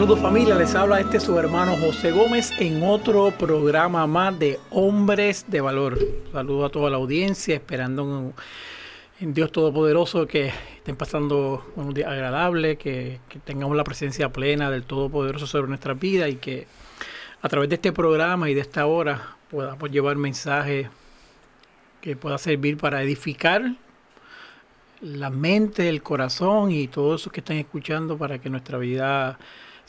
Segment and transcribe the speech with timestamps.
[0.00, 5.44] Saludos familia, les habla este su hermano José Gómez en otro programa más de Hombres
[5.46, 5.98] de Valor.
[6.32, 8.32] Saludo a toda la audiencia, esperando
[9.20, 14.70] en, Dios Todopoderoso que estén pasando unos días agradables, que, que tengamos la presencia plena
[14.70, 16.66] del Todopoderoso sobre nuestra vida y que
[17.42, 20.88] a través de este programa y de esta hora podamos llevar mensajes
[22.00, 23.74] que pueda servir para edificar
[25.02, 29.38] la mente, el corazón y todos esos que están escuchando para que nuestra vida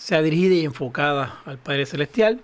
[0.01, 2.41] sea dirigida y enfocada al Padre Celestial.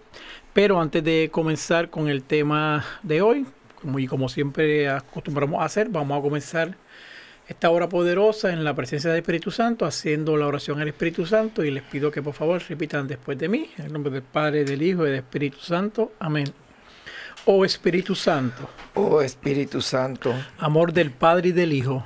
[0.54, 3.48] Pero antes de comenzar con el tema de hoy,
[3.82, 6.76] como, y como siempre acostumbramos a hacer, vamos a comenzar
[7.48, 11.64] esta hora poderosa en la presencia del Espíritu Santo, haciendo la oración al Espíritu Santo
[11.64, 14.64] y les pido que por favor repitan después de mí, en el nombre del Padre,
[14.64, 16.12] del Hijo y del Espíritu Santo.
[16.20, 16.46] Amén.
[17.46, 22.06] Oh Espíritu Santo, Oh Espíritu Santo, amor del Padre y del Hijo,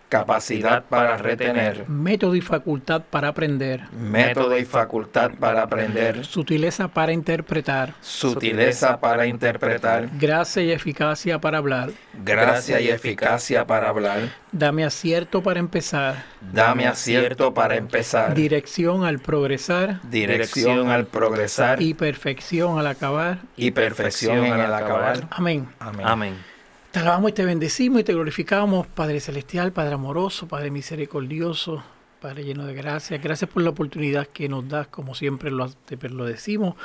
[0.11, 7.13] capacidad para retener, método y facultad para aprender, método y facultad para aprender, sutileza para
[7.13, 11.91] interpretar, sutileza para interpretar, gracia y eficacia para hablar.
[12.13, 14.19] gracia y eficacia para hablar.
[14.51, 21.93] Dame acierto para empezar, Dame acierto para empezar, dirección al progresar dirección al progresar y
[21.93, 23.37] perfección al acabar.
[23.55, 25.25] y perfección el acabar.
[25.31, 25.69] Amén.
[25.79, 26.05] Amén.
[26.05, 26.50] Amén.
[26.91, 31.81] Te alabamos y te bendecimos y te glorificamos, Padre Celestial, Padre amoroso, Padre misericordioso,
[32.19, 33.17] Padre lleno de gracia.
[33.17, 35.69] Gracias por la oportunidad que nos das, como siempre lo,
[36.09, 36.75] lo decimos,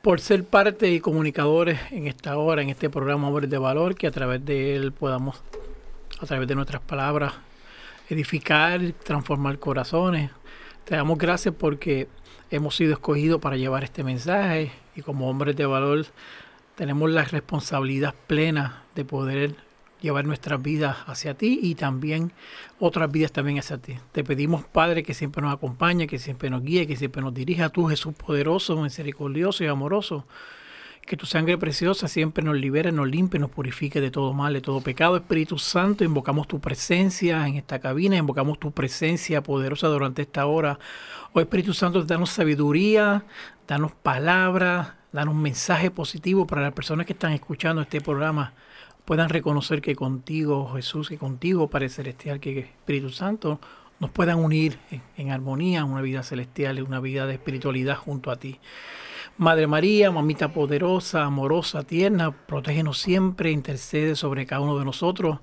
[0.00, 4.06] por ser parte y comunicadores en esta hora, en este programa Hombres de Valor, que
[4.06, 5.42] a través de él podamos,
[6.20, 7.32] a través de nuestras palabras,
[8.08, 10.30] edificar, transformar corazones.
[10.84, 12.06] Te damos gracias porque
[12.52, 16.06] hemos sido escogidos para llevar este mensaje y como hombres de valor
[16.76, 19.54] tenemos la responsabilidad plena de poder
[20.00, 22.32] llevar nuestras vidas hacia ti y también
[22.78, 23.98] otras vidas también hacia ti.
[24.12, 27.68] Te pedimos, Padre, que siempre nos acompañe, que siempre nos guíe, que siempre nos dirija,
[27.68, 30.26] tú Jesús poderoso, misericordioso y amoroso.
[31.06, 34.60] Que tu sangre preciosa siempre nos libere, nos limpie, nos purifique de todo mal, de
[34.60, 35.16] todo pecado.
[35.16, 40.80] Espíritu Santo, invocamos tu presencia en esta cabina, invocamos tu presencia poderosa durante esta hora.
[41.32, 43.24] Oh Espíritu Santo, danos sabiduría,
[43.68, 48.54] danos palabras, danos mensaje positivo para las personas que están escuchando este programa
[49.06, 53.60] puedan reconocer que contigo, Jesús, que contigo, Padre Celestial, que Espíritu Santo,
[53.98, 58.36] nos puedan unir en, en armonía, una vida celestial, una vida de espiritualidad junto a
[58.36, 58.60] ti.
[59.38, 65.38] Madre María, mamita poderosa, amorosa, tierna, protégenos siempre, intercede sobre cada uno de nosotros.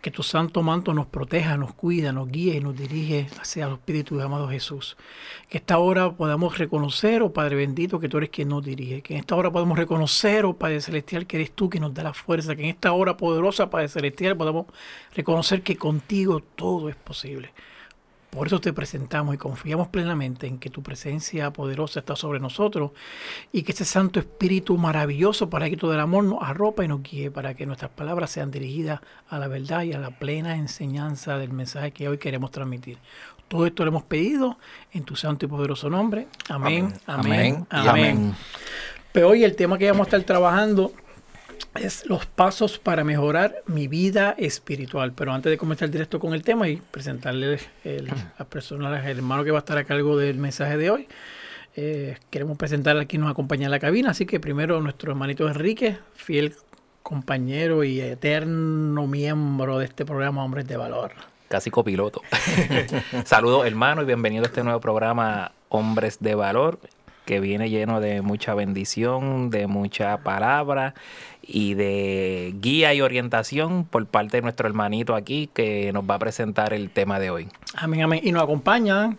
[0.00, 3.74] Que tu santo manto nos proteja, nos cuida, nos guíe y nos dirige hacia el
[3.74, 4.96] Espíritu de amado Jesús.
[5.48, 9.02] Que esta hora podamos reconocer, oh Padre bendito, que tú eres quien nos dirige.
[9.02, 12.02] Que en esta hora podamos reconocer, oh Padre celestial, que eres tú quien nos da
[12.02, 12.56] la fuerza.
[12.56, 14.66] Que en esta hora poderosa, Padre celestial, podamos
[15.14, 17.52] reconocer que contigo todo es posible.
[18.30, 22.92] Por eso te presentamos y confiamos plenamente en que tu presencia poderosa está sobre nosotros
[23.52, 27.02] y que ese Santo Espíritu maravilloso para que todo el amor nos arropa y nos
[27.02, 31.38] guíe para que nuestras palabras sean dirigidas a la verdad y a la plena enseñanza
[31.38, 32.98] del mensaje que hoy queremos transmitir.
[33.48, 34.58] Todo esto lo hemos pedido
[34.92, 36.28] en tu santo y poderoso nombre.
[36.48, 37.66] Amén, amén, amén.
[37.68, 38.34] Amén y amén.
[39.10, 40.92] Pero hoy el tema que vamos a estar trabajando
[41.74, 45.12] es los pasos para mejorar mi vida espiritual.
[45.12, 49.44] Pero antes de comenzar directo con el tema y presentarle el, a personas, el hermano
[49.44, 51.08] que va a estar a cargo del mensaje de hoy,
[51.76, 54.10] eh, queremos presentar a quien nos acompaña en la cabina.
[54.10, 56.54] Así que primero nuestro hermanito Enrique, fiel
[57.02, 61.12] compañero y eterno miembro de este programa Hombres de Valor.
[61.48, 62.22] casi copiloto.
[63.24, 66.78] Saludos hermanos y bienvenido a este nuevo programa Hombres de Valor
[67.24, 70.94] que viene lleno de mucha bendición, de mucha palabra
[71.52, 76.18] y de guía y orientación por parte de nuestro hermanito aquí que nos va a
[76.18, 77.48] presentar el tema de hoy.
[77.74, 78.20] Amén, amén.
[78.22, 79.16] Y nos acompaña,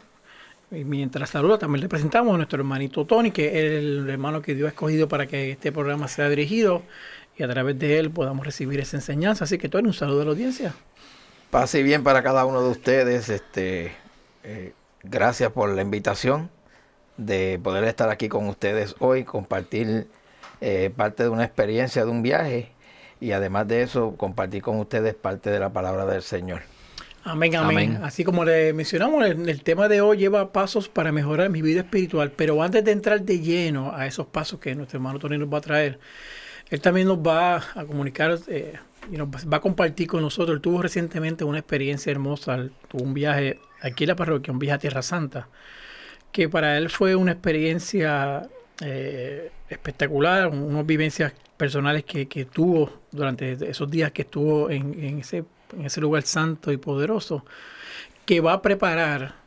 [0.71, 4.55] y mientras saluda, también le presentamos a nuestro hermanito Tony, que es el hermano que
[4.55, 6.83] Dios ha escogido para que este programa sea dirigido
[7.37, 9.43] y a través de él podamos recibir esa enseñanza.
[9.43, 10.73] Así que Tony, un saludo a la audiencia.
[11.49, 13.27] Pase bien para cada uno de ustedes.
[13.27, 13.91] Este,
[14.43, 14.73] eh,
[15.03, 16.49] gracias por la invitación
[17.17, 20.07] de poder estar aquí con ustedes hoy, compartir
[20.61, 22.71] eh, parte de una experiencia de un viaje
[23.19, 26.61] y además de eso compartir con ustedes parte de la palabra del Señor.
[27.23, 27.99] Amén, amén.
[28.01, 31.81] Así como le mencionamos, el, el, tema de hoy lleva pasos para mejorar mi vida
[31.81, 35.53] espiritual, pero antes de entrar de lleno a esos pasos que nuestro hermano Tony nos
[35.53, 35.99] va a traer,
[36.71, 38.73] él también nos va a comunicar eh,
[39.11, 40.55] y nos va a compartir con nosotros.
[40.55, 44.75] Él tuvo recientemente una experiencia hermosa, tuvo un viaje aquí en la parroquia, un viaje
[44.75, 45.47] a Tierra Santa,
[46.31, 48.49] que para él fue una experiencia
[48.81, 55.19] eh, espectacular, unas vivencias personales que, que, tuvo durante esos días que estuvo en, en,
[55.19, 55.43] ese,
[55.77, 57.45] en ese lugar santo y poderoso,
[58.25, 59.41] que va a preparar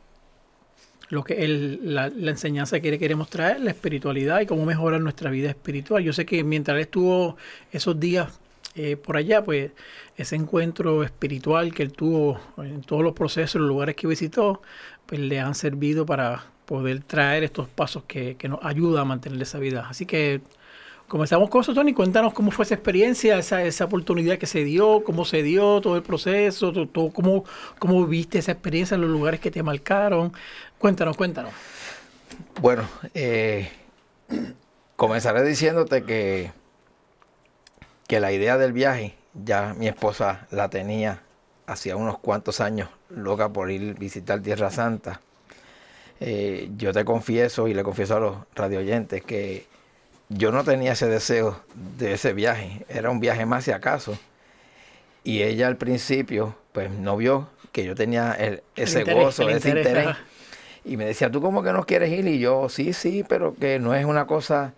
[1.09, 5.29] lo que él, la, enseñanza que le queremos traer, la espiritualidad y cómo mejorar nuestra
[5.29, 6.03] vida espiritual.
[6.03, 7.37] Yo sé que mientras estuvo
[7.71, 8.39] esos días
[8.75, 9.71] eh, por allá, pues
[10.17, 14.61] ese encuentro espiritual que él tuvo en todos los procesos, los lugares que visitó,
[15.05, 19.41] pues le han servido para poder traer estos pasos que, que nos ayudan a mantener
[19.41, 19.87] esa vida.
[19.89, 20.41] Así que
[21.07, 21.93] comenzamos con eso, Tony.
[21.93, 25.95] Cuéntanos cómo fue esa experiencia, esa, esa oportunidad que se dio, cómo se dio todo
[25.95, 27.45] el proceso, todo, todo, cómo,
[27.79, 30.33] cómo viste esa experiencia en los lugares que te marcaron.
[30.77, 31.51] Cuéntanos, cuéntanos.
[32.61, 33.69] Bueno, eh,
[34.95, 36.51] comenzaré diciéndote que,
[38.07, 41.21] que la idea del viaje ya mi esposa la tenía
[41.67, 45.21] hacía unos cuantos años, loca por ir visitar Tierra Santa.
[46.19, 49.65] Eh, yo te confieso y le confieso a los radioyentes que
[50.29, 51.61] yo no tenía ese deseo
[51.97, 54.17] de ese viaje, era un viaje más si acaso.
[55.23, 59.43] Y ella al principio, pues no vio que yo tenía el, ese el interés, gozo,
[59.43, 59.87] el ese interés.
[59.87, 60.17] interés.
[60.85, 62.27] Y me decía, ¿tú cómo que no quieres ir?
[62.27, 64.73] Y yo, sí, sí, pero que no es una cosa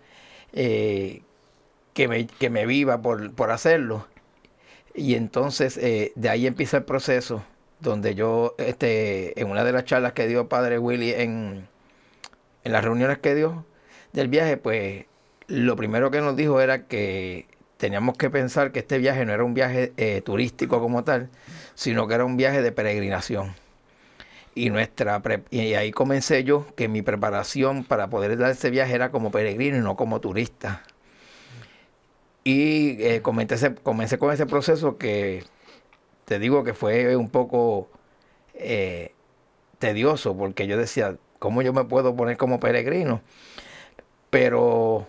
[0.54, 1.22] eh,
[1.94, 4.08] que, me, que me viva por, por hacerlo.
[4.96, 7.44] Y entonces eh, de ahí empieza el proceso
[7.80, 11.68] donde yo, este, en una de las charlas que dio Padre Willy en,
[12.64, 13.66] en las reuniones que dio
[14.14, 15.06] del viaje, pues
[15.48, 17.48] lo primero que nos dijo era que
[17.78, 21.30] teníamos que pensar que este viaje no era un viaje eh, turístico como tal,
[21.76, 23.56] sino que era un viaje de peregrinación.
[24.56, 25.22] Y, nuestra
[25.52, 29.78] y ahí comencé yo que mi preparación para poder dar ese viaje era como peregrino
[29.78, 30.84] y no como turista.
[32.44, 35.44] Y eh, comencé, comencé con ese proceso que
[36.28, 37.90] te digo que fue un poco
[38.54, 39.14] eh,
[39.80, 43.22] tedioso, porque yo decía, ¿cómo yo me puedo poner como peregrino?
[44.30, 45.08] Pero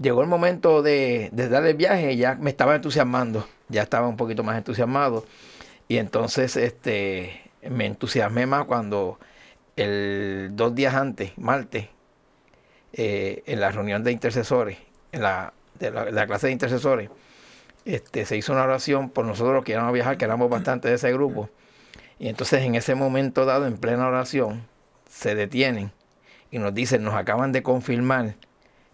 [0.00, 4.06] llegó el momento de, de, dar el viaje y ya me estaba entusiasmando, ya estaba
[4.06, 5.24] un poquito más entusiasmado.
[5.88, 9.18] Y entonces este, me entusiasmé más cuando
[9.74, 11.88] el dos días antes, martes,
[12.92, 14.78] eh, en la reunión de intercesores,
[15.10, 17.10] en la, de la, la, clase de intercesores,
[17.84, 20.94] este, se hizo una oración por nosotros que íbamos a viajar, que éramos bastante de
[20.94, 21.50] ese grupo.
[22.18, 24.66] Y entonces en ese momento dado, en plena oración,
[25.10, 25.92] se detienen
[26.50, 28.36] y nos dicen, nos acaban de confirmar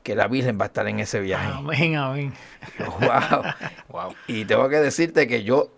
[0.03, 1.51] que la Virgen va a estar en ese viaje.
[1.53, 2.33] Amén, amén.
[2.79, 3.43] Wow.
[3.89, 4.15] wow.
[4.27, 5.71] Y tengo que decirte que yo,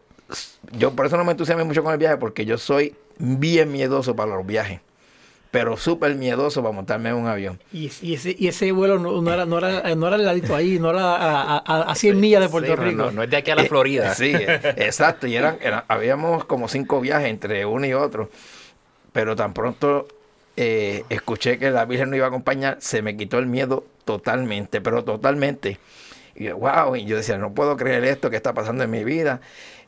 [0.72, 4.14] yo por eso no me entusiasmé mucho con el viaje, porque yo soy bien miedoso
[4.14, 4.80] para los viajes.
[5.50, 7.58] Pero súper miedoso para montarme en un avión.
[7.72, 10.54] Y, y, ese, y ese vuelo no, no, era, no, era, no era el ladito
[10.54, 13.04] ahí, no era a, a, a 100 millas de Puerto sí, Rico.
[13.04, 14.12] No, no, es de aquí a la Florida.
[14.12, 14.32] Eh, sí,
[14.76, 15.26] exacto.
[15.26, 18.30] Y eran, eran, habíamos como cinco viajes entre uno y otro.
[19.12, 20.06] Pero tan pronto
[20.56, 24.80] eh, escuché que la Virgen no iba a acompañar, se me quitó el miedo totalmente,
[24.80, 25.78] pero totalmente.
[26.34, 29.02] Y yo, wow, y yo decía, no puedo creer esto que está pasando en mi
[29.04, 29.40] vida.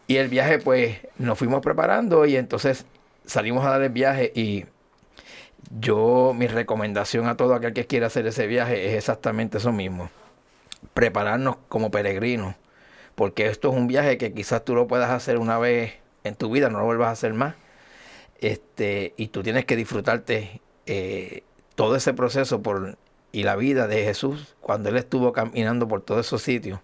[0.07, 2.87] Y el viaje, pues, nos fuimos preparando y entonces
[3.25, 4.65] salimos a dar el viaje y
[5.81, 10.11] yo, mi recomendación a todo aquel que quiera hacer ese viaje es exactamente eso mismo.
[10.95, 12.57] Prepararnos como peregrinos,
[13.15, 16.51] porque esto es un viaje que quizás tú lo puedas hacer una vez en tu
[16.51, 17.55] vida, no lo vuelvas a hacer más.
[18.41, 22.99] Este, y tú tienes que disfrutarte eh, todo ese proceso por,
[23.31, 26.81] y la vida de Jesús cuando él estuvo caminando por todos esos sitios.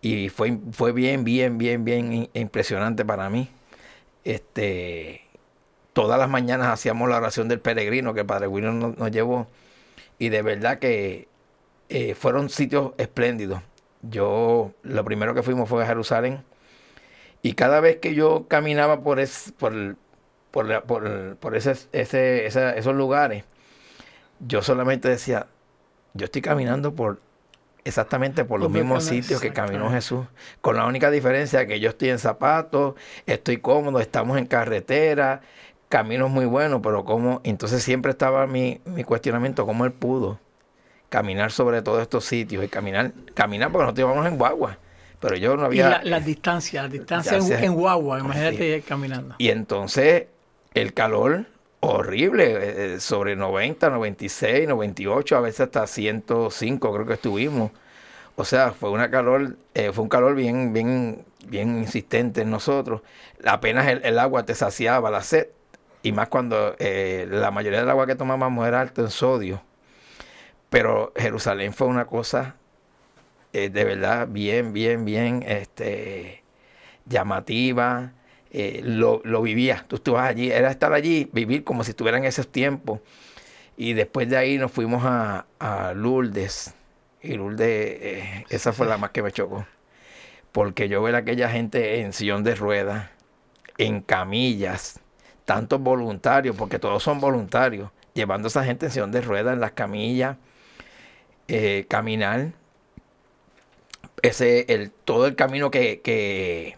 [0.00, 3.48] Y fue, fue bien, bien, bien, bien impresionante para mí.
[4.24, 5.22] Este,
[5.92, 9.48] todas las mañanas hacíamos la oración del peregrino que Padre William nos, nos llevó.
[10.18, 11.28] Y de verdad que
[11.88, 13.60] eh, fueron sitios espléndidos.
[14.02, 16.42] Yo, lo primero que fuimos fue a Jerusalén.
[17.42, 19.96] Y cada vez que yo caminaba por, es, por,
[20.50, 23.44] por, la- por, por ese, ese- esa- esos lugares,
[24.40, 25.46] yo solamente decía,
[26.14, 27.20] yo estoy caminando por
[27.84, 29.90] exactamente por los mismos sitios que caminó.
[29.90, 30.26] Jesús,
[30.60, 32.94] con la única diferencia que yo estoy en zapatos,
[33.26, 35.40] estoy cómodo, estamos en carretera,
[35.92, 40.38] caminos muy buenos, pero como, entonces siempre estaba mi, mi cuestionamiento, cómo él pudo
[41.10, 44.78] caminar sobre todos estos sitios y caminar, caminar porque nosotros íbamos en guagua,
[45.20, 45.90] pero yo no había...
[45.90, 49.34] la- las distancias, las distancias en guagua, imagínate caminando.
[49.36, 50.28] Y entonces
[50.72, 51.44] el calor
[51.80, 57.70] horrible, eh, eh, sobre 90, 96, 98, a veces hasta 105 creo que estuvimos.
[58.36, 63.02] O sea, fue una calor, eh, fue un calor bien, bien, bien insistente en nosotros.
[63.44, 65.48] Apenas el, el agua te saciaba la sed.
[66.02, 69.62] Y más cuando eh, la mayoría del agua que tomábamos era alto en sodio.
[70.70, 72.56] Pero Jerusalén fue una cosa
[73.52, 76.42] eh, de verdad bien, bien, bien este,
[77.06, 78.12] llamativa.
[78.50, 79.84] eh, lo, lo vivía.
[79.88, 83.00] Tú estabas allí, era estar allí, vivir como si estuviera en esos tiempos.
[83.76, 86.74] Y después de ahí nos fuimos a, a Lourdes.
[87.22, 89.66] Y Lourdes, esa fue la más que me chocó.
[90.52, 93.08] Porque yo ver a aquella gente en sillón de ruedas,
[93.78, 95.00] en camillas,
[95.44, 99.60] tantos voluntarios, porque todos son voluntarios, llevando a esa gente en sillón de ruedas, en
[99.60, 100.36] las camillas,
[101.48, 102.52] eh, caminar.
[104.22, 106.76] Ese, el, todo el camino que, que,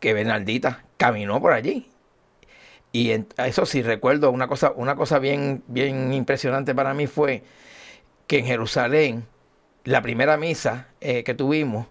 [0.00, 1.90] que Bernardita caminó por allí.
[2.92, 7.42] Y eso sí recuerdo una cosa, una cosa bien, bien impresionante para mí fue
[8.26, 9.26] que en Jerusalén,
[9.84, 11.86] la primera misa eh, que tuvimos,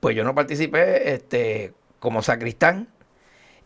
[0.00, 2.88] pues yo no participé este, como sacristán.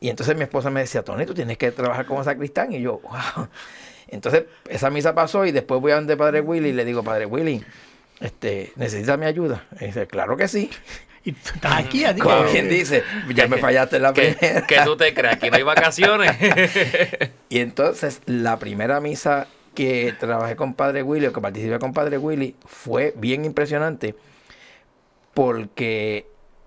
[0.01, 2.73] Y entonces mi esposa me decía, Tony, tú tienes que trabajar como sacristán.
[2.73, 3.49] Y yo, wow.
[4.09, 7.27] Entonces esa misa pasó y después voy a donde Padre Willy y le digo, Padre
[7.27, 7.65] Willy,
[8.21, 9.67] este, ¿necesitas mi ayuda?
[9.81, 10.71] Y dice, claro que sí.
[11.25, 13.03] Y tú estás aquí, así Como quien dice,
[13.35, 14.65] ya me fallaste en la que, primera.
[14.65, 16.33] que tú te creas que no hay vacaciones.
[17.49, 22.19] Y entonces la primera misa que trabajé con Padre Willy o que participé con Padre
[22.19, 24.17] Willy fue bien impresionante
[25.33, 26.27] porque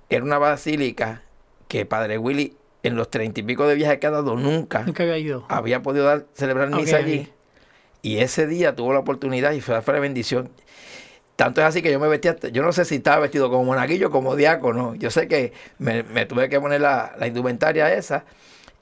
[0.10, 1.24] era una basílica
[1.68, 5.04] que Padre Willy en los treinta y pico de viajes que ha dado nunca Nunca
[5.04, 5.46] había ido.
[5.50, 7.30] había podido dar, celebrar misa allí.
[8.02, 10.50] Y ese día tuvo la oportunidad y fue, fue la bendición.
[11.36, 14.08] Tanto es así que yo me vestía, yo no sé si estaba vestido como monaguillo
[14.08, 14.96] o como diácono.
[14.96, 18.26] Yo sé que me, me tuve que poner la, la indumentaria esa.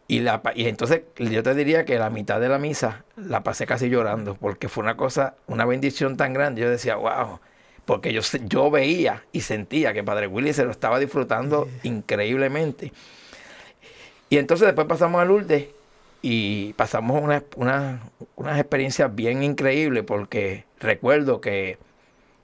[0.08, 3.66] Y, la, y entonces yo te diría que la mitad de la misa la pasé
[3.68, 6.62] casi llorando, porque fue una cosa, una bendición tan grande.
[6.62, 7.40] Yo decía, wow,
[7.86, 12.94] porque yo, yo veía y sentía que Padre Willy se lo estaba disfrutando increíblemente.
[14.30, 15.68] Y entonces después pasamos a Lourdes
[16.22, 18.02] y pasamos una- una-
[18.36, 21.78] unas experiencias bien increíbles, porque recuerdo que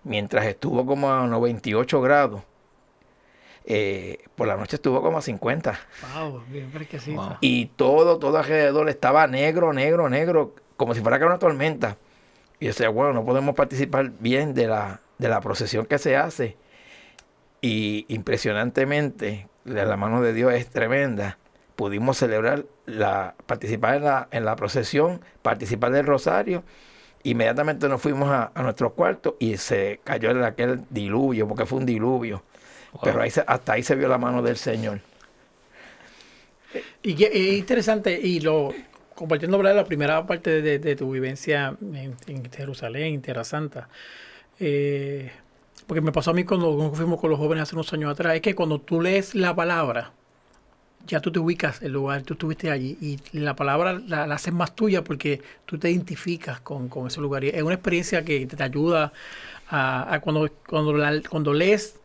[0.03, 2.41] mientras estuvo como a 98 grados,
[3.65, 5.79] eh, por la noche estuvo como a 50.
[6.15, 7.21] Wow, bien fresquecito.
[7.21, 7.37] Wow.
[7.41, 11.97] Y todo, todo alrededor estaba negro, negro, negro, como si fuera que era una tormenta.
[12.59, 16.15] Y yo decía, bueno, no podemos participar bien de la, de la procesión que se
[16.17, 16.57] hace.
[17.61, 21.37] Y impresionantemente, la la mano de Dios es tremenda.
[21.75, 26.63] Pudimos celebrar, la, participar en la, en la procesión, participar del rosario.
[27.23, 31.79] Inmediatamente nos fuimos a, a nuestros cuartos y se cayó en aquel diluvio, porque fue
[31.79, 32.43] un diluvio.
[33.03, 35.01] Pero ahí se- hasta ahí se vio la mano del Señor.
[37.03, 38.73] Y es interesante, y lo
[39.15, 43.89] compartiendo la primera parte de, de tu vivencia en, en Jerusalén, en Tierra Santa.
[44.59, 45.31] eh,
[45.87, 48.35] porque me pasó a mí cuando, cuando fuimos con los jóvenes hace unos años atrás,
[48.35, 50.13] es que cuando tú lees la palabra,
[51.05, 54.75] ya tú te ubicas el lugar, tú estuviste allí y la palabra la, haces más
[54.75, 57.43] tuya porque tú te identificas con, con ese lugar.
[57.43, 59.11] Y es una experiencia que te, ayuda
[59.69, 61.99] a, a cuando, cuando, la- cuando lees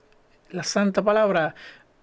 [0.51, 1.55] la santa palabra,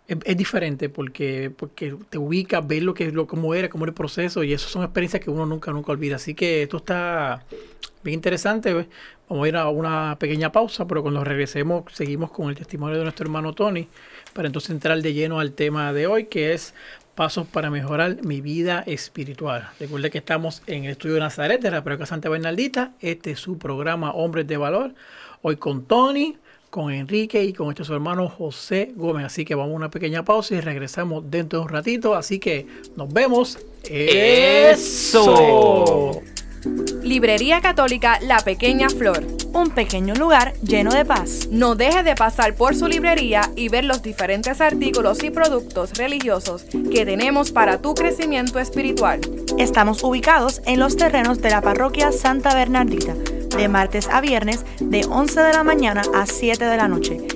[0.08, 3.96] es, diferente porque, porque te ubicas, ves lo que lo cómo era, cómo era el
[3.96, 6.18] proceso y eso son experiencias que uno nunca, nunca olvida.
[6.18, 7.44] Así que esto está
[8.04, 8.88] bien interesante.
[9.28, 13.04] Vamos a ir a una pequeña pausa, pero cuando regresemos seguimos con el testimonio de
[13.04, 13.88] nuestro hermano Tony
[14.36, 16.74] para entonces entrar de lleno al tema de hoy que es
[17.16, 19.70] pasos para mejorar mi vida espiritual.
[19.80, 22.92] Recuerde que estamos en el estudio de Nazaret de la Parroquia Santa Bernaldita.
[23.00, 24.94] Este es su programa Hombres de Valor.
[25.42, 26.36] Hoy con Tony,
[26.70, 29.26] con Enrique y con este su hermano José Gómez.
[29.26, 32.14] Así que vamos a una pequeña pausa y regresamos dentro de un ratito.
[32.14, 33.58] Así que nos vemos.
[33.90, 35.36] ¡Eso!
[37.04, 39.26] Librería Católica La Pequeña Flor.
[39.54, 41.48] Un pequeño lugar lleno de paz.
[41.52, 46.66] No deje de pasar por su librería y ver los diferentes artículos y productos religiosos
[46.92, 49.22] que tenemos para tu crecimiento espiritual.
[49.58, 55.06] Estamos ubicados en los terrenos de la parroquia Santa Bernardita, de martes a viernes de
[55.06, 57.36] 11 de la mañana a 7 de la noche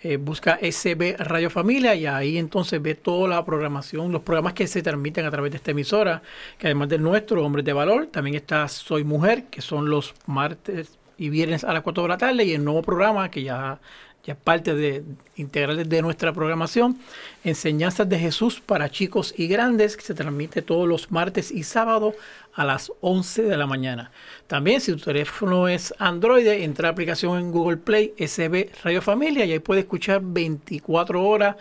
[0.00, 4.68] Eh, busca SB Radio Familia y ahí entonces ve toda la programación, los programas que
[4.68, 6.22] se transmiten a través de esta emisora,
[6.56, 10.96] que además del nuestro, Hombres de Valor, también está Soy Mujer, que son los martes
[11.16, 13.80] y viernes a las 4 de la tarde, y el nuevo programa que ya,
[14.22, 15.02] ya es parte de
[15.34, 16.96] integral de nuestra programación,
[17.42, 22.14] Enseñanzas de Jesús para chicos y grandes, que se transmite todos los martes y sábados
[22.58, 24.10] a las 11 de la mañana.
[24.48, 29.00] También si tu teléfono es Android, entra a la aplicación en Google Play SB Radio
[29.00, 31.54] Familia y ahí puedes escuchar 24 horas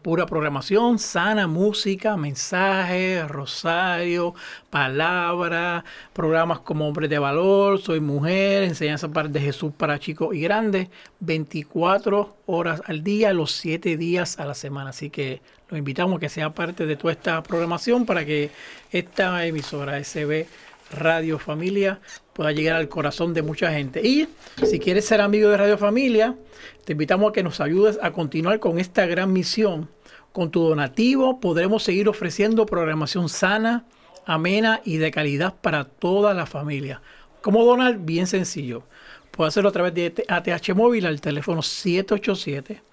[0.00, 4.34] pura programación, sana música, mensajes, rosario,
[4.70, 10.88] palabra, programas como Hombre de Valor, Soy Mujer, Enseñanza de Jesús para chicos y grandes,
[11.20, 14.90] 24 horas al día, los 7 días a la semana.
[14.90, 18.50] Así que los invitamos a que sea parte de toda esta programación para que
[18.90, 20.46] esta emisora SB
[20.92, 22.00] Radio Familia
[22.32, 24.00] pueda llegar al corazón de mucha gente.
[24.06, 24.28] Y
[24.64, 26.36] si quieres ser amigo de Radio Familia,
[26.84, 29.90] te invitamos a que nos ayudes a continuar con esta gran misión.
[30.32, 33.84] Con tu donativo podremos seguir ofreciendo programación sana,
[34.24, 37.02] amena y de calidad para toda la familia.
[37.42, 37.98] ¿Cómo donar?
[37.98, 38.84] Bien sencillo.
[39.32, 42.87] Puedes hacerlo a través de ATH Móvil al teléfono 787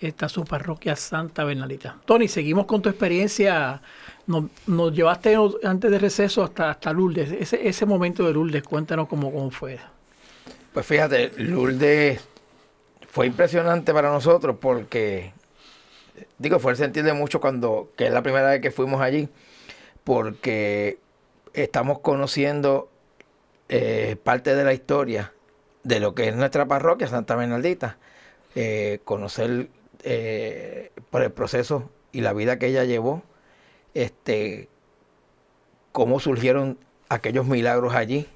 [0.00, 1.98] esta su parroquia Santa Bernardita.
[2.04, 3.82] Tony, seguimos con tu experiencia.
[4.26, 7.32] Nos, llevaste antes de receso hasta, hasta Lourdes.
[7.32, 9.78] Ese, ese momento de Lourdes, cuéntanos cómo, cómo fue.
[10.72, 12.20] Pues fíjate, Lourdes
[13.08, 15.32] fue impresionante para nosotros porque,
[16.38, 19.28] digo, fue el sentir de mucho cuando, que es la primera vez que fuimos allí,
[20.04, 20.98] porque
[21.52, 22.88] estamos conociendo
[23.68, 25.32] eh, parte de la historia
[25.82, 27.98] de lo que es nuestra parroquia, Santa Bernardita,
[28.54, 29.68] eh, conocer
[30.04, 33.22] eh, por el proceso y la vida que ella llevó,
[33.94, 34.68] este,
[35.92, 38.26] cómo surgieron aquellos milagros allí.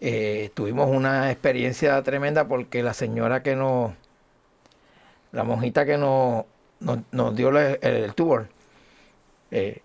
[0.00, 3.92] Eh, tuvimos una experiencia tremenda porque la señora que nos,
[5.30, 6.44] la monjita que nos,
[6.80, 8.48] nos, dio el, el tour,
[9.50, 9.82] eh,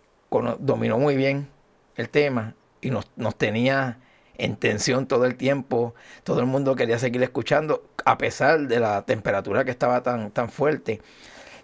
[0.60, 1.48] dominó muy bien
[1.96, 4.00] el tema y nos, nos tenía
[4.38, 5.96] en tensión todo el tiempo.
[6.24, 10.50] Todo el mundo quería seguir escuchando, a pesar de la temperatura que estaba tan, tan
[10.50, 11.02] fuerte.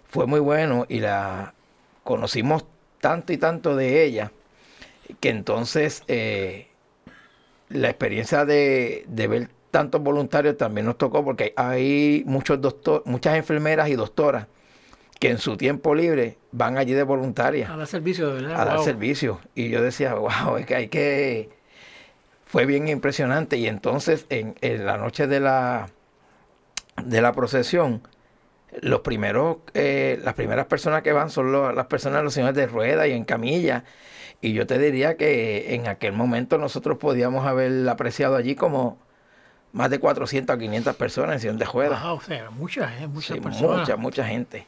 [0.08, 1.54] Fue muy bueno y la
[2.04, 2.64] conocimos
[3.00, 4.32] tanto y tanto de ella
[5.20, 6.68] que entonces eh,
[7.68, 13.36] la experiencia de, de ver tantos voluntarios también nos tocó porque hay muchos doctor, muchas
[13.36, 14.46] enfermeras y doctoras
[15.18, 18.60] que en su tiempo libre van allí de voluntarias A dar servicio, de verdad.
[18.60, 19.40] a dar servicio.
[19.54, 21.50] Y yo decía, wow, es que hay que...
[22.54, 23.56] Fue bien impresionante.
[23.56, 25.88] Y entonces, en, en la noche de la,
[27.02, 28.06] de la procesión,
[28.80, 33.08] los primeros, eh, las primeras personas que van son las personas, los señores de rueda
[33.08, 33.82] y en camilla.
[34.40, 38.98] Y yo te diría que en aquel momento nosotros podíamos haber apreciado allí como
[39.72, 42.02] más de 400 a 500 personas en sillón de ruedas.
[42.04, 43.80] Wow, o sea, muchas, eh, muchas Sí, personas.
[43.80, 44.66] mucha, mucha gente.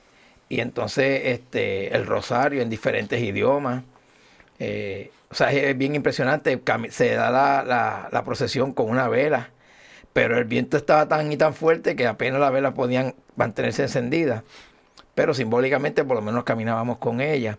[0.49, 3.85] Y entonces este, el rosario en diferentes idiomas.
[4.59, 6.61] eh, o sea, es bien impresionante.
[6.91, 9.51] Se da la, la- la procesión con una vela,
[10.13, 14.45] pero el viento estaba tan y tan fuerte que apenas las velas podían mantenerse encendidas.
[15.15, 17.59] Pero simbólicamente por lo menos caminábamos con ella.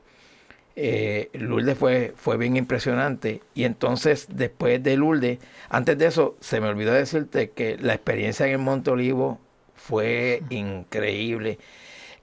[0.75, 3.41] Eh, Lourdes fue, fue bien impresionante.
[3.55, 8.45] Y entonces, después de Lourdes, antes de eso, se me olvidó decirte que la experiencia
[8.47, 9.39] en el Monte Olivo
[9.75, 11.59] fue increíble.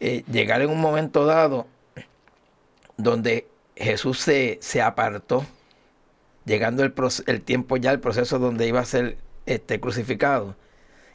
[0.01, 1.67] Eh, llegar en un momento dado
[2.97, 5.45] donde Jesús se, se apartó,
[6.45, 6.93] llegando el,
[7.27, 10.57] el tiempo ya, el proceso donde iba a ser este, crucificado,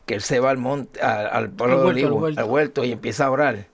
[0.05, 3.25] que él se va al monte, al, al pueblo de Olivo, al huerto, y empieza
[3.25, 3.67] a orar.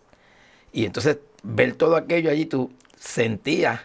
[0.74, 3.82] Y entonces ver todo aquello allí, tú sentías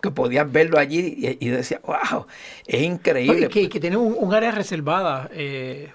[0.00, 2.26] que podías verlo allí y, y decías, wow,
[2.66, 3.46] es No, increíble.
[3.46, 5.92] y que, que tiene un, un área reservada eh,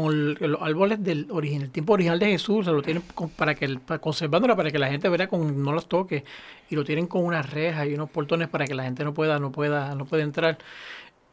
[0.00, 3.54] con los árboles del origen, el tiempo original de Jesús, se lo tienen con- para
[3.54, 6.24] que el- para, conservándola para que la gente verá con no los toque
[6.68, 9.38] y lo tienen con unas rejas y unos portones para que la gente no pueda
[9.38, 10.58] no pueda no pueda entrar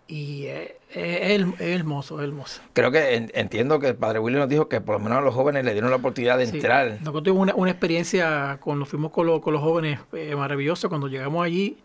[0.07, 2.61] y es, es hermoso, es hermoso.
[2.73, 5.21] Creo que en- entiendo que el padre Willy nos dijo que por lo menos a
[5.21, 6.57] los jóvenes le dieron la oportunidad de Sí.
[6.57, 6.97] entrar.
[6.99, 11.07] Nosotros tuvimos una, una experiencia cuando fuimos con, los- con los jóvenes eh, maravillosa, cuando
[11.07, 11.77] llegamos allí,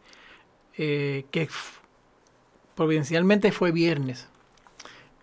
[0.77, 1.49] eh, que
[2.75, 4.29] providencialmente fue viernes,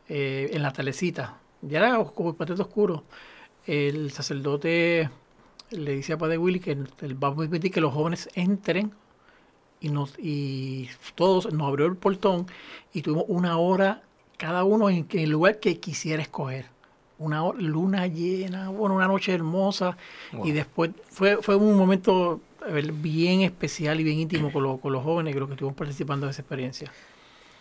[0.10, 1.36] eh, en la talecita.
[1.62, 3.04] Ya era como patente oscuro.
[3.66, 5.10] El sacerdote
[5.72, 8.92] le dice a Padre Willy que él va a permitir que los jóvenes entren
[9.80, 12.46] y nos y todos nos abrió el portón
[12.94, 14.04] y tuvimos una hora
[14.38, 16.66] cada uno en, que- el lugar que quisiera escoger.
[17.18, 19.98] Una hora- luna llena bueno una noche hermosa.
[20.44, 24.80] Y después fue fue un momento a ver, bien especial y bien íntimo con, los-
[24.80, 26.92] con los jóvenes creo que estuvimos participando de esa experiencia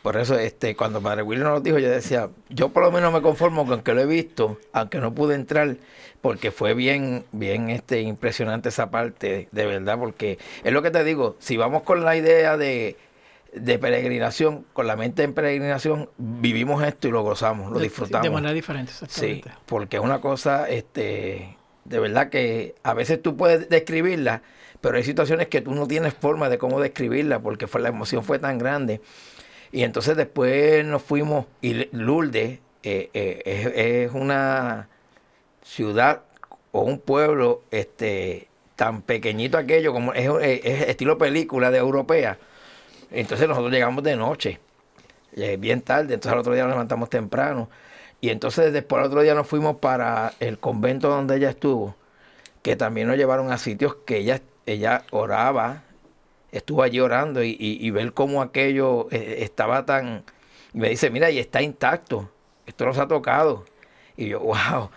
[0.04, 3.10] Por eso, este, cuando Padre Willy nos lo dijo, yo decía, yo por lo menos
[3.10, 5.78] me conformo con que lo he visto, aunque no pude entrar,
[6.20, 11.02] porque fue bien, bien este, impresionante esa parte, de verdad, porque es lo que te
[11.04, 12.98] digo, si vamos con la idea de,
[13.54, 18.24] de peregrinación, con la mente en peregrinación, vivimos esto y lo gozamos, lo disfrutamos.
[18.24, 23.22] de manera diferente Sí, exactamente porque es una cosa, este, de verdad que a veces
[23.22, 24.42] tú puedes describirla,
[24.82, 28.22] pero hay situaciones que tú no tienes forma de cómo describirla, porque fue, la emoción
[28.22, 29.00] fue tan grande.
[29.74, 34.88] Y entonces después nos fuimos, y Lourdes eh, eh, es, una
[35.64, 36.20] ciudad
[36.70, 40.30] o un pueblo este, tan pequeñito aquello, como es,
[40.62, 42.38] es estilo película de europea.
[43.10, 44.60] Entonces nosotros llegamos de noche,
[45.34, 47.68] eh, bien tarde, entonces al otro día nos levantamos temprano.
[48.20, 51.96] Y entonces después al otro día nos fuimos para el convento donde ella estuvo,
[52.62, 55.82] que también nos llevaron a sitios que ella, ella oraba,
[56.56, 60.24] estuvo allí orando y, y- y ver cómo aquello eh, estaba tan...
[60.72, 62.30] me dice, mira, y está intacto,
[62.66, 63.64] esto no se ha tocado.
[64.16, 64.90] Y yo, wow.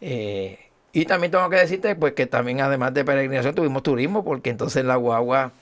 [0.00, 0.58] Eh,
[0.92, 4.84] y también tengo que decirte pues que también además de peregrinación tuvimos turismo, porque entonces
[4.84, 5.52] la guagua,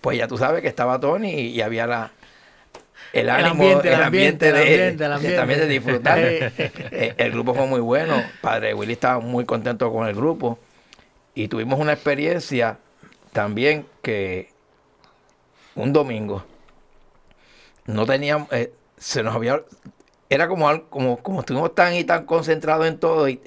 [0.00, 2.12] pues ya tú sabes que estaba Tony y, y había la...
[3.12, 5.36] El ánimo, ambiente, el el ambiente, ambiente, de, el ambiente, el de ambiente.
[5.36, 6.18] también de disfrutar.
[6.18, 8.22] Eh, el grupo fue muy bueno.
[8.40, 10.58] Padre Willy estaba muy contento con el grupo.
[11.34, 12.78] Y tuvimos una experiencia
[13.32, 14.50] también que
[15.80, 16.44] un domingo
[17.90, 19.62] no teníamos, eh, se nos había,
[20.28, 23.40] era como, como, como estuvimos tan y tan concentrados en todo y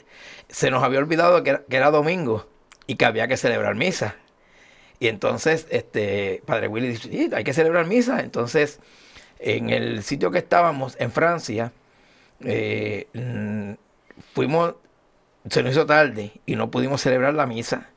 [0.49, 2.47] se nos había olvidado que era, domingo
[2.87, 4.15] y que había que celebrar misa.
[4.99, 8.21] Y entonces, este, Padre Willy dice, hay que celebrar misa.
[8.21, 8.79] Entonces,
[9.39, 11.73] en el sitio que estábamos, en Francia,
[12.41, 13.07] eh,
[14.33, 14.75] fuimos,
[15.49, 17.89] se nos hizo tarde y no pudimos celebrar la misa.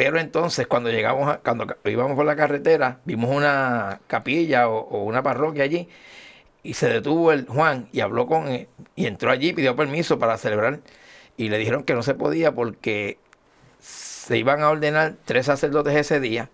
[0.00, 5.04] Pero entonces cuando llegamos, a- cuando íbamos por la carretera, vimos una capilla o, o
[5.04, 5.88] una parroquia allí
[6.62, 10.38] y se detuvo el Juan y habló con él y entró allí, pidió permiso para
[10.38, 10.80] celebrar
[11.36, 13.18] y le dijeron que no se podía porque
[13.80, 16.48] se iban a ordenar tres sacerdotes ese día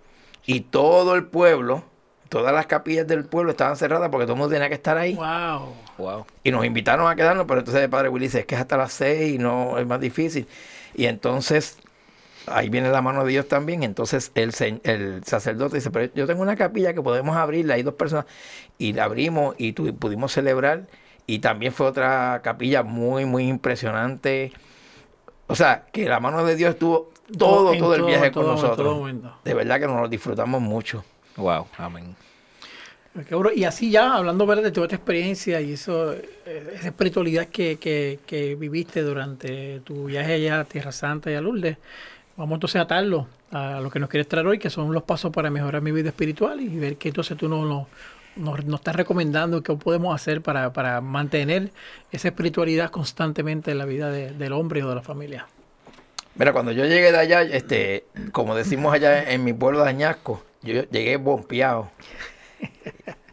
[0.44, 1.84] y todo el pueblo,
[2.28, 5.14] todas las capillas del pueblo estaban cerradas porque todo el mundo tenía que estar ahí.
[5.14, 6.26] wow Wow.
[6.44, 8.76] Y nos invitaron a quedarnos, pero entonces el padre Willy dice, es que es hasta
[8.76, 10.46] las seis y no es más difícil.
[10.94, 11.78] Y entonces
[12.46, 13.82] ahí viene la mano de Dios también.
[13.82, 17.82] Entonces el, se- el sacerdote dice, pero yo tengo una capilla que podemos abrirla, hay
[17.82, 18.26] dos personas.
[18.78, 20.86] Y la abrimos y tu- pudimos celebrar.
[21.26, 24.52] Y también fue otra capilla muy, muy impresionante.
[25.48, 29.12] O sea, que la mano de Dios estuvo todo, todo el viaje todo- con nosotros.
[29.44, 31.04] De verdad que nos lo disfrutamos mucho.
[31.36, 31.66] Wow.
[31.78, 32.14] Amén.
[33.28, 33.50] Qué bueno.
[33.54, 34.64] Y así ya, hablando ¿verdad?
[34.64, 40.04] de toda esta experiencia y eso, eh, esa espiritualidad que, que, que viviste durante tu
[40.04, 41.78] viaje allá a Tierra Santa y a Lourdes,
[42.36, 45.32] vamos entonces a atarlo a lo que nos quieres traer hoy, que son los pasos
[45.32, 47.86] para mejorar mi vida espiritual y ver qué entonces tú nos, nos,
[48.36, 51.70] nos- nos estás recomendando, qué podemos hacer para, para mantener
[52.12, 55.46] esa espiritualidad constantemente en la vida de- del hombre o de la familia.
[56.34, 60.42] Mira, cuando yo llegué de allá, este, como decimos allá en mi pueblo de Añasco,
[60.62, 61.90] yo llegué bompeado.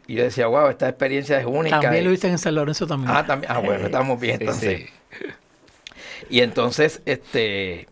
[0.07, 1.81] y yo decía, wow, esta experiencia es única.
[1.81, 3.11] También lo viste en San Lorenzo también.
[3.13, 3.51] Ah, también.
[3.51, 4.81] Ah, bueno, estamos bien Sí, entonces.
[4.81, 5.25] sí.
[6.29, 7.87] Y entonces, este,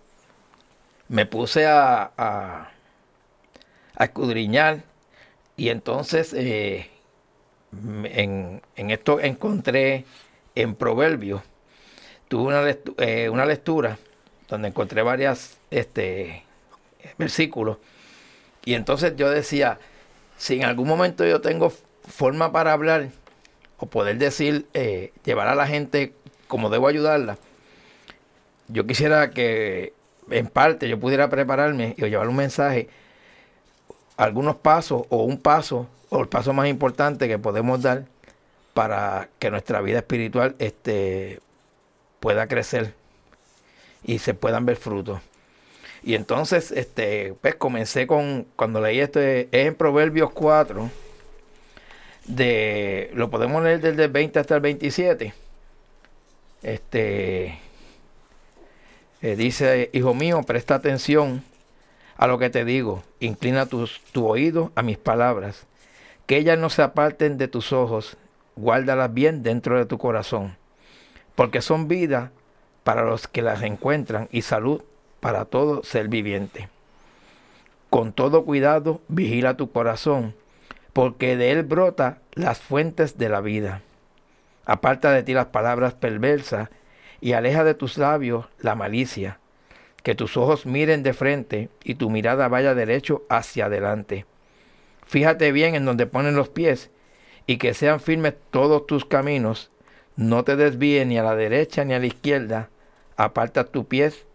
[1.12, 2.72] me puse a, a,
[4.00, 4.84] escudriñar
[5.58, 6.90] y entonces eh,
[7.74, 10.06] en, en esto encontré
[10.56, 11.42] en Proverbios,
[12.30, 13.98] tuve una, eh, una lectura
[14.48, 16.46] donde encontré varias este,
[17.18, 17.78] versículos
[18.64, 19.80] y entonces yo decía,
[20.38, 21.74] si en algún momento yo tengo
[22.08, 23.10] forma para hablar
[23.80, 26.14] o poder decir, eh, llevar a la gente
[26.48, 27.38] como debo ayudarla,
[28.70, 29.94] yo quisiera que
[30.32, 32.88] en parte yo pudiera prepararme y llevar un mensaje,
[34.18, 38.06] algunos pasos o un paso o el paso más importante que podemos dar
[38.74, 41.40] para que nuestra vida espiritual este,
[42.20, 42.94] pueda crecer
[44.04, 45.22] y se puedan ver frutos.
[46.04, 50.90] Y entonces, este, pues comencé con, cuando leí esto, es en Proverbios 4,
[52.26, 55.34] de, lo podemos leer desde el 20 hasta el 27.
[56.64, 57.60] Este,
[59.22, 61.44] eh, dice, hijo mío, presta atención
[62.18, 63.88] a lo que te digo, inclina tu
[64.28, 65.66] oído a mis palabras,
[66.26, 68.18] que ellas no se aparten de tus ojos,
[68.56, 70.56] guárdalas bien dentro de tu corazón,
[71.36, 72.32] porque son vida
[72.84, 74.82] para los que las encuentran y salud
[75.20, 76.70] para todo ser viviente.
[77.90, 80.34] Con todo cuidado, vigila tu corazón,
[80.94, 83.82] porque de él brota las fuentes de la vida.
[84.66, 86.70] Aparta de ti las palabras perversas
[87.22, 89.40] y aleja de tus labios la malicia.
[90.04, 94.26] Que tus ojos miren de frente y tu mirada vaya derecho hacia adelante.
[95.06, 96.90] Fíjate bien en donde ponen los pies
[97.46, 99.70] y que sean firmes todos tus caminos.
[100.16, 102.70] No te desvíes ni a la derecha ni a la izquierda.
[103.16, 104.26] Aparta tus pies,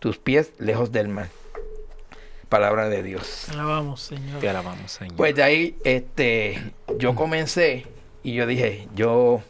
[0.00, 1.28] tus pies lejos del mal.
[2.48, 3.48] Palabra de Dios.
[3.50, 4.40] Alabamos, Señor.
[4.40, 5.16] Te alabamos, Señor.
[5.16, 7.86] Pues de ahí este, yo comencé
[8.22, 9.42] y yo dije, yo,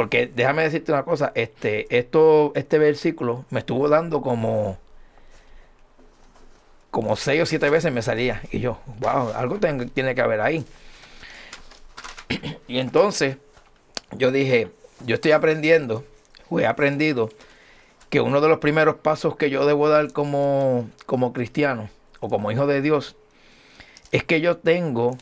[0.00, 4.78] porque déjame decirte una cosa, este, esto, este versículo me estuvo dando como,
[6.90, 8.40] como seis o siete veces me salía.
[8.50, 10.64] Y yo, wow, algo tiene que haber ahí.
[12.66, 13.36] Y entonces
[14.12, 14.70] yo dije,
[15.04, 16.02] yo estoy aprendiendo,
[16.48, 17.28] o he aprendido,
[18.08, 22.50] que uno de los primeros pasos que yo debo dar como, como cristiano o como
[22.50, 23.16] hijo de Dios
[24.12, 25.18] es que yo tengo,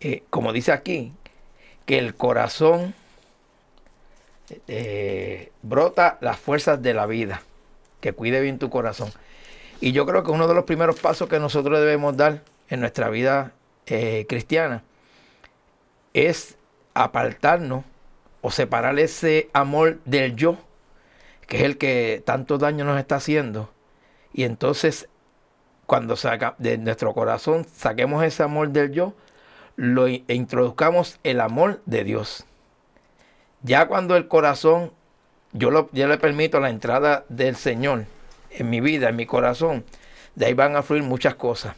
[0.00, 1.12] eh, como dice aquí,
[1.84, 2.92] que el corazón
[4.68, 7.42] eh, brota las fuerzas de la vida,
[8.00, 9.10] que cuide bien tu corazón.
[9.80, 13.08] Y yo creo que uno de los primeros pasos que nosotros debemos dar en nuestra
[13.10, 13.52] vida
[13.86, 14.82] eh, cristiana
[16.14, 16.56] es
[16.94, 17.84] apartarnos
[18.40, 20.56] o separar ese amor del yo,
[21.46, 23.70] que es el que tanto daño nos está haciendo.
[24.32, 25.08] Y entonces
[25.86, 29.14] cuando saca de nuestro corazón saquemos ese amor del yo,
[29.76, 32.44] lo e introduzcamos el amor de Dios.
[33.66, 34.92] Ya cuando el corazón,
[35.52, 38.04] yo, le permito la entrada del Señor
[38.52, 39.84] en mi vida, en mi corazón,
[40.36, 41.74] de ahí van a fluir muchas cosas.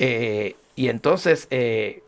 [0.00, 2.02] Eh, y entonces eh,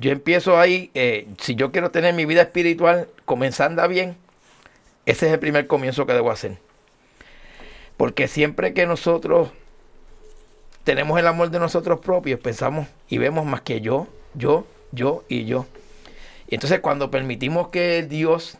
[0.00, 4.16] yo empiezo ahí, eh, si yo quiero tener mi vida espiritual comenzando bien,
[5.06, 6.58] ese es el primer comienzo que debo hacer.
[7.96, 9.50] Porque siempre que nosotros
[10.82, 15.44] tenemos el amor de nosotros propios, pensamos y vemos más que yo, yo, yo y
[15.44, 15.66] yo.
[16.48, 18.56] Y entonces cuando permitimos que Dios,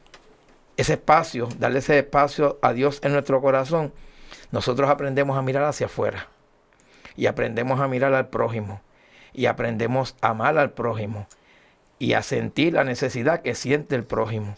[0.76, 3.92] ese espacio, darle ese espacio a Dios en nuestro corazón,
[4.52, 6.28] nosotros aprendemos a mirar hacia afuera.
[7.16, 8.82] Y aprendemos a mirar al prójimo.
[9.32, 11.26] Y aprendemos a amar al prójimo.
[11.98, 14.56] Y a sentir la necesidad que siente el prójimo.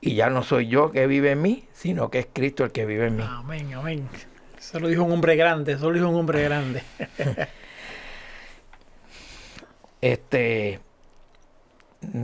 [0.00, 2.86] Y ya no soy yo que vive en mí, sino que es Cristo el que
[2.86, 3.24] vive en mí.
[3.26, 4.08] Amén, amén.
[4.58, 6.82] Eso lo dijo un hombre grande, eso lo dijo un hombre grande.
[10.00, 10.80] este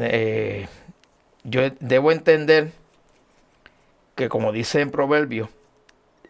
[0.00, 0.66] eh,
[1.44, 2.72] yo debo entender
[4.14, 5.48] que como dice en Proverbios,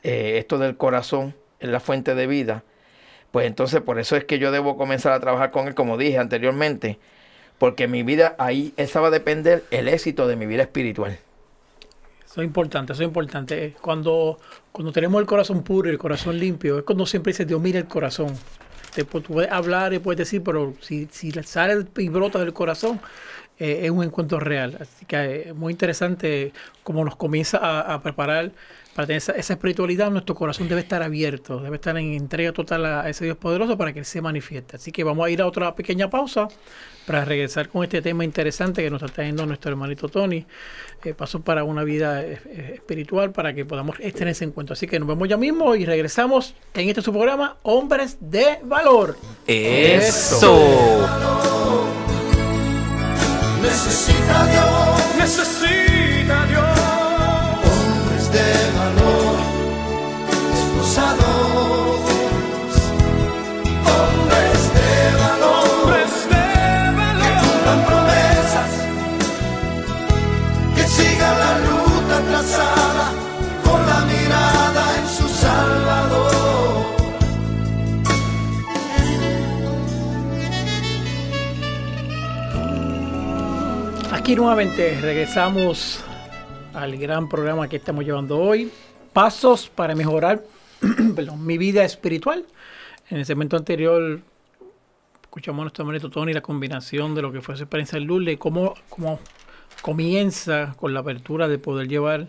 [0.03, 2.63] eh, esto del corazón es la fuente de vida,
[3.33, 6.19] pues entonces por eso es que yo debo comenzar a trabajar con él, como dije
[6.19, 6.99] anteriormente,
[7.59, 11.19] porque mi vida ahí, esa va a depender el éxito de mi vida espiritual.
[12.25, 13.75] Eso es importante, eso es importante.
[13.81, 14.39] Cuando,
[14.71, 17.81] cuando tenemos el corazón puro y el corazón limpio, es cuando siempre dice Dios mira
[17.81, 18.35] el corazón.
[18.95, 23.01] Te tú puedes hablar y puedes decir, pero si, si sale y brota del corazón,
[23.61, 24.77] eh, es un encuentro real.
[24.81, 28.51] Así que eh, es muy interesante cómo nos comienza a, a preparar
[28.95, 30.11] para tener esa, esa espiritualidad.
[30.11, 33.93] Nuestro corazón debe estar abierto, debe estar en entrega total a ese Dios poderoso para
[33.93, 34.77] que Él se manifieste.
[34.77, 36.49] Así que vamos a ir a otra pequeña pausa
[37.07, 40.47] para regresar con este tema interesante que nos está trayendo nuestro hermanito Tony.
[41.03, 44.75] Eh, paso para una vida eh, eh, espiritual para que podamos tener ese encuentro.
[44.75, 49.17] Así que nos vemos ya mismo y regresamos en este su programa Hombres de Valor.
[49.47, 51.09] Eso.
[53.63, 55.17] Necesita Dios
[84.41, 86.03] nuevamente regresamos
[86.73, 88.73] al gran programa que estamos llevando hoy.
[89.13, 90.43] Pasos para mejorar
[91.37, 92.47] mi vida espiritual.
[93.11, 94.21] En el segmento anterior
[95.23, 98.33] escuchamos a nuestro hermanito Tony la combinación de lo que fue su experiencia en Lourdes
[98.33, 99.21] y cómo, cómo
[99.83, 102.29] comienza con la apertura de poder llevar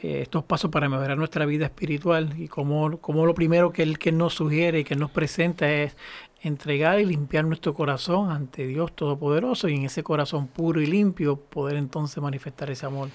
[0.00, 3.98] eh, estos pasos para mejorar nuestra vida espiritual y cómo, cómo lo primero que él,
[3.98, 5.96] que nos sugiere y que nos presenta es
[6.40, 11.36] entregar y limpiar nuestro corazón ante Dios Todopoderoso y en ese corazón puro y limpio
[11.36, 13.08] poder entonces manifestar ese amor.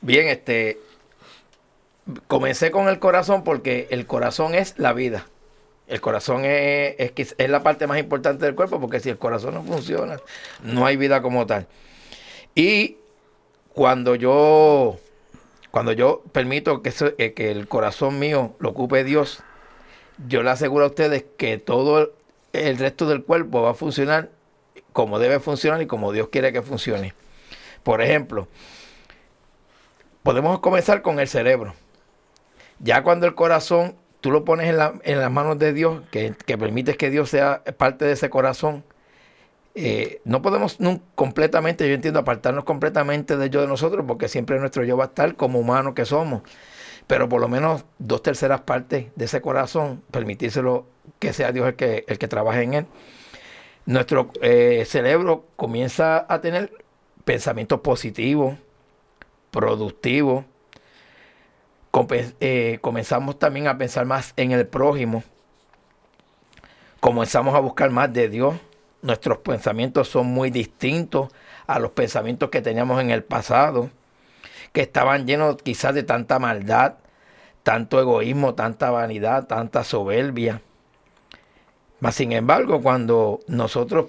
[0.00, 0.78] Bien, este.
[2.26, 5.26] Comencé con el corazón porque el corazón es la vida.
[5.86, 9.54] El corazón es, es, es la parte más importante del cuerpo porque si el corazón
[9.54, 10.18] no funciona,
[10.62, 11.66] no hay vida como tal.
[12.54, 12.96] Y
[13.74, 14.98] cuando yo,
[15.70, 19.42] cuando yo permito que, eh, que el corazón mío lo ocupe Dios,
[20.28, 22.12] yo le aseguro a ustedes que todo
[22.52, 24.30] el resto del cuerpo va a funcionar
[24.92, 27.14] como debe funcionar y como Dios quiere que funcione.
[27.84, 28.48] Por ejemplo,
[30.22, 31.74] podemos comenzar con el cerebro.
[32.78, 36.34] Ya cuando el corazón tú lo pones en, la- en las manos de Dios, que,
[36.58, 38.84] permites que Dios sea parte de ese corazón,
[39.74, 44.58] eh, no podemos nun- completamente, yo entiendo, apartarnos completamente del yo de nosotros, porque siempre
[44.58, 46.42] nuestro yo va a estar como humanos que somos.
[47.10, 50.86] Pero por lo menos dos terceras partes de ese corazón, permitírselo
[51.18, 52.86] que sea Dios el que, el que trabaje en él.
[53.84, 56.72] Nuestro eh, cerebro comienza a tener
[57.24, 58.54] pensamientos positivos,
[59.50, 60.44] productivos.
[62.38, 65.24] Eh, comenzamos también a pensar más en el prójimo.
[67.00, 68.54] Comenzamos a buscar más de Dios.
[69.02, 71.28] Nuestros pensamientos son muy distintos
[71.66, 73.90] a los pensamientos que teníamos en el pasado,
[74.72, 76.94] que estaban llenos quizás de tanta maldad,
[77.62, 80.62] tanto egoísmo, tanta vanidad, tanta soberbia.
[82.00, 84.06] Mas sin embargo, cuando nosotros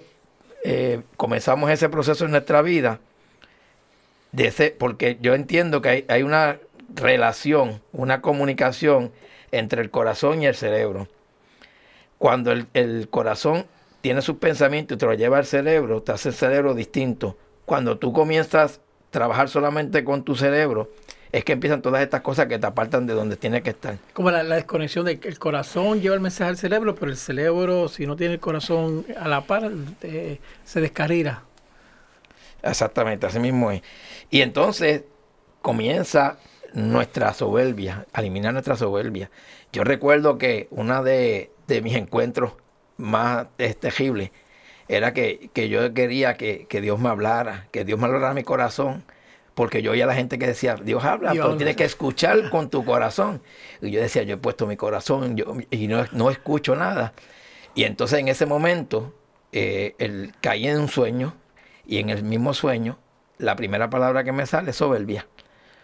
[0.64, 3.00] eh, comenzamos ese proceso en nuestra vida,
[4.78, 6.60] porque yo entiendo que hay, hay una
[6.96, 9.12] relación, una comunicación
[9.52, 11.08] entre el corazón y el cerebro.
[12.18, 13.66] Cuando el, el corazón
[14.02, 17.38] tiene sus pensamientos y te lo lleva al cerebro, te hace el cerebro distinto.
[17.66, 18.80] Cuando tú comienzas
[19.12, 20.90] trabajar solamente con tu cerebro,
[21.32, 23.98] es que empiezan todas estas cosas que te apartan de donde tiene que estar.
[24.14, 27.18] Como la, la desconexión de que el corazón lleva el mensaje al cerebro, pero el
[27.18, 29.72] cerebro, si no tiene el corazón a la par,
[30.02, 31.44] eh, se descarrila.
[32.64, 33.82] Exactamente, así mismo es.
[34.30, 35.04] Y entonces
[35.62, 36.38] comienza
[36.74, 39.30] nuestra soberbia, eliminar nuestra soberbia.
[39.72, 42.54] Yo recuerdo que uno de, de mis encuentros
[42.98, 44.32] más eh, terribles
[44.92, 48.34] era que, que yo quería que, que Dios me hablara, que Dios me hablara a
[48.34, 49.06] mi corazón,
[49.56, 52.50] porque yo oía a la gente que decía, Dios habla, Dios pero tienes que escuchar
[52.50, 53.42] con tu corazón.
[53.82, 57.14] Y yo decía, yo he puesto mi corazón yo, y no, no escucho nada.
[57.74, 59.14] Y entonces en ese momento
[59.54, 61.36] eh, el, caí en un sueño
[61.86, 63.00] y en el mismo sueño
[63.38, 65.26] la primera palabra que me sale es soberbia.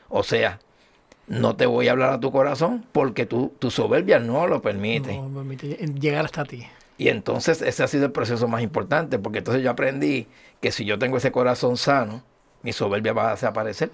[0.09, 0.59] O sea,
[1.27, 5.15] no te voy a hablar a tu corazón porque tu, tu soberbia no lo permite.
[5.15, 6.67] No permite llegar hasta ti.
[6.97, 10.27] Y entonces ese ha sido el proceso más importante, porque entonces yo aprendí
[10.61, 12.23] que si yo tengo ese corazón sano,
[12.63, 13.91] mi soberbia va a desaparecer.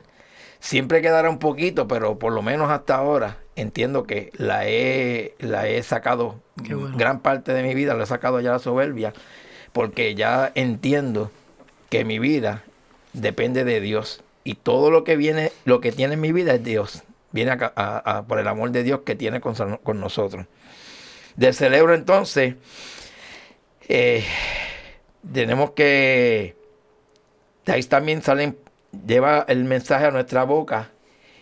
[0.60, 5.68] Siempre quedará un poquito, pero por lo menos hasta ahora entiendo que la he, la
[5.68, 6.96] he sacado, bueno.
[6.98, 9.12] gran parte de mi vida la he sacado ya la soberbia,
[9.74, 11.30] porque ya entiendo
[11.89, 12.63] que mi vida
[13.12, 14.24] depende de Dios.
[14.46, 17.04] Y todo lo que viene, lo que tiene en mi vida es Dios.
[17.34, 20.46] Viene a- a- a- por el amor de Dios que tiene con, con nosotros.
[21.36, 22.56] Del cerebro entonces,
[23.88, 24.24] eh,
[25.32, 26.55] tenemos que,
[27.66, 28.57] de ahí también salen,
[29.05, 30.89] lleva el mensaje a nuestra boca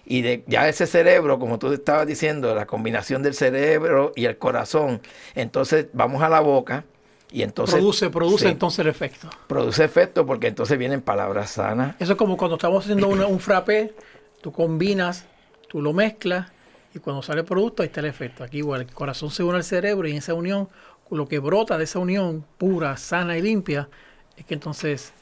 [0.05, 4.37] y de ya ese cerebro, como tú estabas diciendo, la combinación del cerebro y el
[4.37, 5.01] corazón,
[5.35, 6.83] entonces vamos a la boca
[7.31, 9.29] y entonces produce, produce sí, entonces el efecto.
[9.47, 11.95] produce efecto porque entonces vienen palabras sanas.
[11.99, 13.93] Eso es como cuando estamos haciendo una- un frappé,
[14.41, 15.25] tú combinas,
[15.69, 16.51] tú lo mezclas
[16.93, 18.43] y cuando sale el producto ahí está el efecto.
[18.43, 20.67] Aquí igual, el corazón se une al cerebro y en esa unión,
[21.11, 23.89] lo que brota de esa unión pura, sana y limpia,
[24.37, 25.13] es que entonces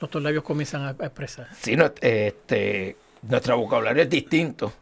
[0.00, 1.48] nuestros labios comienzan a, a expresar.
[1.60, 4.72] Sí, no, este, nuestro vocabulario es distinto.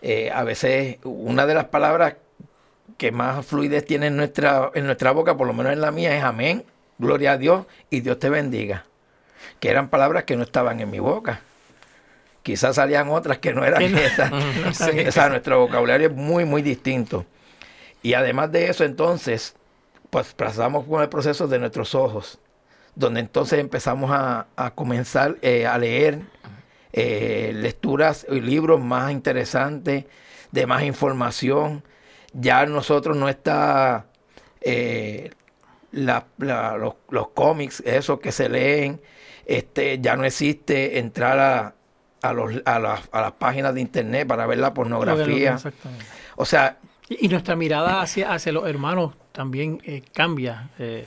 [0.00, 2.14] Eh, a veces una de las palabras
[2.96, 6.16] que más fluidez tiene en nuestra, en nuestra boca, por lo menos en la mía,
[6.16, 6.64] es amén
[6.98, 8.84] gloria a Dios y Dios te bendiga.
[9.60, 11.40] Que eran palabras que no estaban en mi boca.
[12.42, 14.30] Quizás salían otras que no eran no- esas.
[14.32, 17.24] no estaban o sea, nuestro vocabulario es muy, muy distinto.
[18.02, 19.54] Y además de eso, entonces,
[20.10, 22.38] pues pasamos con el proceso de nuestros ojos,
[22.94, 26.20] donde entonces empezamos a, a comenzar eh, a leer
[26.92, 30.04] eh, lecturas y libros más interesantes,
[30.52, 31.82] de más información.
[32.32, 34.06] Ya nosotros no está
[34.60, 35.30] eh,
[35.92, 39.00] la- la- los, los cómics, esos que se leen,
[39.46, 41.74] este, ya no existe entrar a,
[42.22, 45.54] a, los- a las- a las páginas de internet para ver la pornografía.
[45.54, 46.04] Exactamente.
[46.36, 46.78] O sea,
[47.08, 50.68] Y, y nuestra mirada hacia, hacia los hermanos también eh, cambia.
[50.80, 51.06] Eh.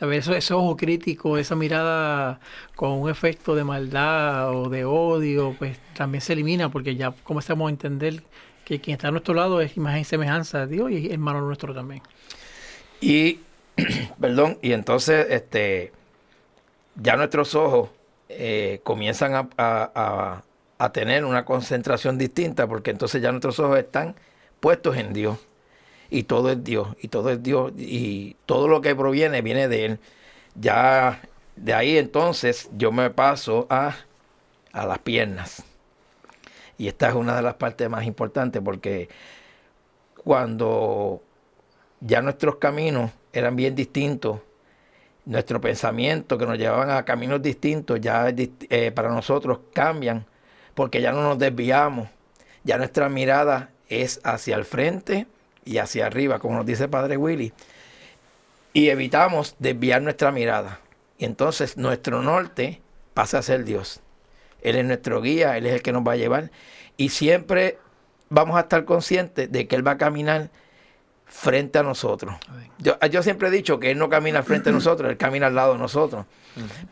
[0.00, 2.40] Eso, ese ojo crítico, esa mirada
[2.74, 7.68] con un efecto de maldad o de odio, pues también se elimina porque ya comenzamos
[7.68, 8.24] a entender
[8.64, 11.40] que quien está a nuestro lado es imagen y semejanza de Dios y es hermano
[11.40, 12.02] nuestro también.
[13.00, 13.38] Y,
[14.20, 15.92] perdón, y entonces este,
[16.96, 17.90] ya nuestros ojos
[18.28, 20.42] eh, comienzan a- a-
[20.80, 24.16] a tener una concentración distinta porque entonces ya nuestros ojos están
[24.58, 25.38] puestos en Dios.
[26.10, 29.84] Y todo es Dios, y todo es Dios, y todo lo que proviene viene de
[29.84, 29.98] Él.
[30.54, 31.20] Ya
[31.56, 33.96] de ahí entonces yo me paso a,
[34.72, 35.62] a las piernas.
[36.78, 39.08] Y esta es una de las partes más importantes porque
[40.24, 41.22] cuando
[42.00, 44.40] ya nuestros caminos eran bien distintos,
[45.24, 50.24] nuestro pensamiento que nos llevaban a caminos distintos ya eh, para nosotros cambian,
[50.74, 52.08] porque ya no nos desviamos,
[52.64, 55.26] ya nuestra mirada es hacia el frente
[55.68, 57.52] y hacia arriba, como nos dice Padre Willy,
[58.72, 60.80] y evitamos desviar nuestra mirada.
[61.18, 62.80] Y entonces nuestro norte
[63.14, 64.00] pasa a ser Dios.
[64.62, 66.50] Él es nuestro guía, Él es el que nos va a llevar.
[66.96, 67.78] Y siempre
[68.28, 70.50] vamos a estar conscientes de que Él va a caminar
[71.26, 72.34] frente a nosotros.
[72.78, 75.54] Yo, yo siempre he dicho que Él no camina frente de nosotros, Él camina al
[75.54, 76.24] lado de nosotros.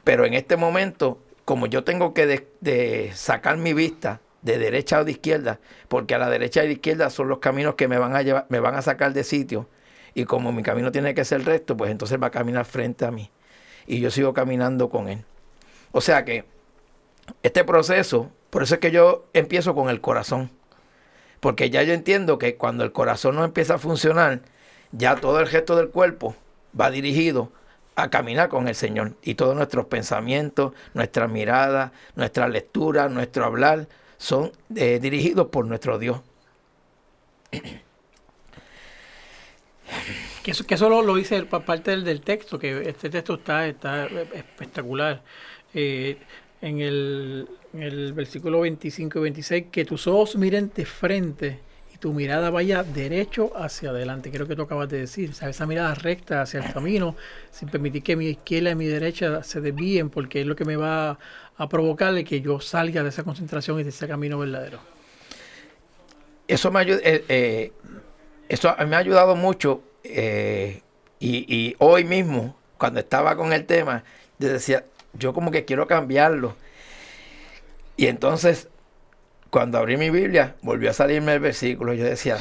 [0.05, 5.01] Pero en este momento, como yo tengo que de- de sacar mi vista de derecha
[5.01, 7.89] o de izquierda, porque a la derecha y a la izquierda son los caminos que
[7.89, 9.69] me van a llevar, me van a sacar de sitio.
[10.15, 13.11] Y como mi camino tiene que ser recto, pues entonces va a caminar frente a
[13.11, 13.31] mí.
[13.87, 15.25] Y yo sigo caminando con Él.
[15.91, 16.45] O sea que
[17.43, 20.51] este proceso, por eso es que yo empiezo con el corazón.
[21.41, 24.43] Porque ya yo entiendo que cuando el corazón no empieza a funcionar,
[24.93, 26.37] ya todo el gesto del cuerpo
[26.79, 27.51] va dirigido
[27.97, 29.15] a caminar con el Señor.
[29.23, 33.89] Y todos nuestros pensamientos, nuestra mirada, nuestra lectura, nuestro hablar,
[34.19, 36.21] son eh, dirigidos por nuestro Dios.
[40.43, 43.11] Que eso, que eso lo, lo dice el- pa- parte del, del texto, que este
[43.11, 45.23] texto está, está espectacular.
[45.75, 46.17] Eh,
[46.63, 51.61] en, el, en el versículo 25 y 26, que tus ojos miren de frente
[51.95, 54.31] y tu mirada vaya derecho hacia adelante.
[54.31, 55.57] Creo que tú acabas de decir, ¿sabes?
[55.57, 57.17] esa mirada recta hacia el camino,
[57.51, 60.77] sin permitir que mi izquierda y mi derecha se desvíen, porque es lo que me
[60.77, 61.19] va
[61.59, 64.79] a provocarle que yo salga de esa concentración y de ese camino verdadero.
[66.49, 67.73] eso me, ayu- eh, eh,
[68.49, 70.83] eso me ha ayudado mucho eh,
[71.19, 74.05] y, y hoy mismo, cuando estaba con el tema,
[74.39, 74.85] yo decía,
[75.15, 76.55] yo como que quiero cambiarlo.
[77.97, 78.69] Y entonces,
[79.51, 81.95] cuando abrí mi Biblia, volvió a salirme el versículo.
[81.95, 82.37] Yo decía,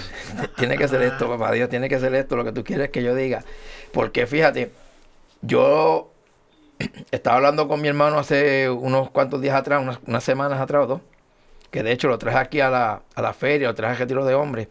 [0.58, 3.02] tiene que ser esto, papá Dios, tiene que ser esto, lo que tú quieres que
[3.02, 3.44] yo diga.
[3.94, 4.72] Porque fíjate,
[5.42, 6.12] yo
[7.12, 10.88] estaba hablando con mi hermano hace unos cuantos días atrás, unas, unas semanas atrás o
[10.88, 11.02] dos,
[11.72, 14.26] que de hecho lo traje aquí a la, a la feria, lo traje a retiro
[14.26, 14.68] de hombres.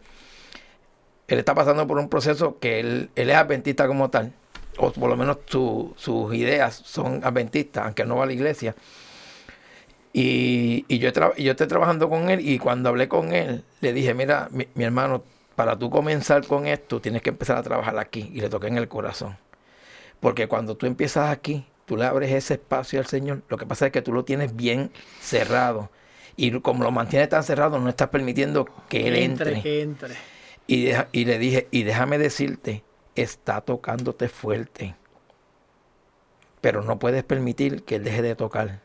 [1.27, 4.31] Él está pasando por un proceso que él, él es adventista como tal,
[4.77, 8.75] o por lo menos su- sus ideas son adventistas, aunque no va a la iglesia.
[10.13, 14.13] Y, y yo, yo estoy trabajando con él y cuando hablé con él, le dije,
[14.13, 15.23] mira, mi, mi hermano,
[15.55, 18.31] para tú comenzar con esto, tienes que empezar a trabajar aquí.
[18.33, 19.37] Y le toqué en el corazón.
[20.21, 23.41] Porque cuando tú empiezas aquí, tú le abres ese espacio al Señor.
[23.49, 25.89] Lo que pasa es que tú lo tienes bien cerrado.
[26.37, 29.61] Y como lo mantienes tan cerrado, no estás permitiendo que Él entre.
[29.61, 30.15] que entre.
[30.67, 32.83] Y, deja- y le dije, y déjame decirte,
[33.15, 34.95] está tocándote fuerte.
[36.61, 38.79] Pero no puedes permitir que él deje de tocar.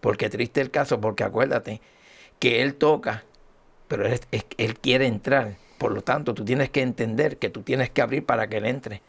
[0.00, 1.80] Porque triste el caso, porque acuérdate
[2.38, 3.24] que él toca,
[3.88, 5.56] pero él quiere entrar.
[5.78, 8.66] Por lo tanto, tú tienes que entender que tú tienes que abrir para que él
[8.66, 9.02] entre.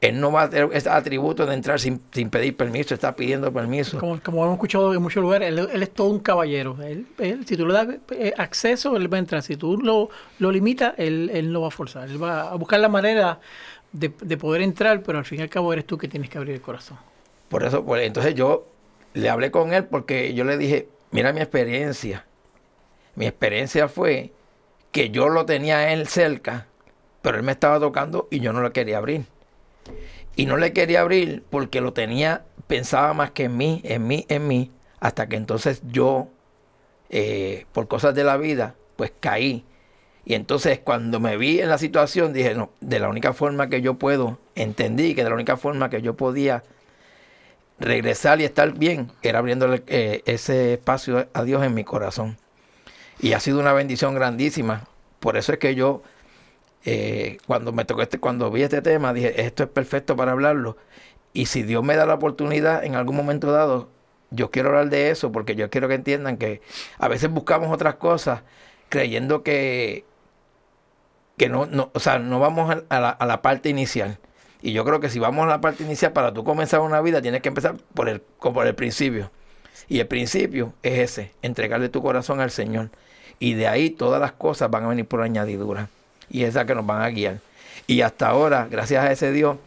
[0.00, 3.52] Él no va a tener ese atributo de entrar sin, sin pedir permiso, está pidiendo
[3.52, 3.98] permiso.
[3.98, 6.76] Como, como hemos escuchado en muchos lugares, él, él es todo un caballero.
[6.82, 9.42] Él, él, si tú le das eh, acceso, él va a entrar.
[9.42, 12.08] Si tú lo, lo limitas, él, él no va a forzar.
[12.08, 13.40] Él va a buscar la manera
[13.92, 16.38] de, de poder entrar, pero al fin y al cabo eres tú que tienes que
[16.38, 16.98] abrir el corazón.
[17.48, 18.66] Por eso, pues, entonces yo
[19.14, 22.24] le hablé con él porque yo le dije, mira mi experiencia.
[23.14, 24.32] Mi experiencia fue
[24.90, 26.66] que yo lo tenía a él cerca,
[27.20, 29.24] pero él me estaba tocando y yo no lo quería abrir.
[30.34, 34.24] Y no le quería abrir porque lo tenía, pensaba más que en mí, en mí,
[34.28, 34.70] en mí,
[35.00, 36.28] hasta que entonces yo,
[37.10, 39.64] eh, por cosas de la vida, pues caí.
[40.24, 43.82] Y entonces cuando me vi en la situación, dije, no, de la única forma que
[43.82, 46.62] yo puedo, entendí que de la única forma que yo podía
[47.78, 52.38] regresar y estar bien era abriéndole eh, ese espacio a Dios en mi corazón.
[53.20, 54.84] Y ha sido una bendición grandísima.
[55.20, 56.02] Por eso es que yo,
[56.84, 60.76] eh, cuando me tocó este, cuando vi este tema, dije, esto es perfecto para hablarlo.
[61.32, 63.88] Y si Dios me da la oportunidad en algún momento dado,
[64.30, 66.60] yo quiero hablar de eso porque yo quiero que entiendan que
[66.98, 68.42] a veces buscamos otras cosas
[68.88, 70.04] creyendo que,
[71.36, 74.18] que no, no, o sea, no vamos a la, a la parte inicial.
[74.60, 77.20] Y yo creo que si vamos a la parte inicial, para tú comenzar una vida,
[77.20, 79.30] tienes que empezar por el, por el principio.
[79.88, 82.90] Y el principio es ese, entregarle tu corazón al Señor.
[83.38, 85.88] Y de ahí todas las cosas van a venir por añadidura.
[86.32, 87.38] Y esa que nos van a guiar.
[87.86, 89.58] Y hasta ahora, gracias a ese Dios,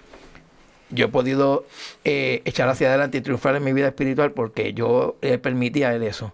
[0.90, 1.66] yo he podido
[2.04, 5.96] eh, echar hacia adelante y triunfar en mi vida espiritual porque yo le permití a
[5.96, 6.34] Él eso.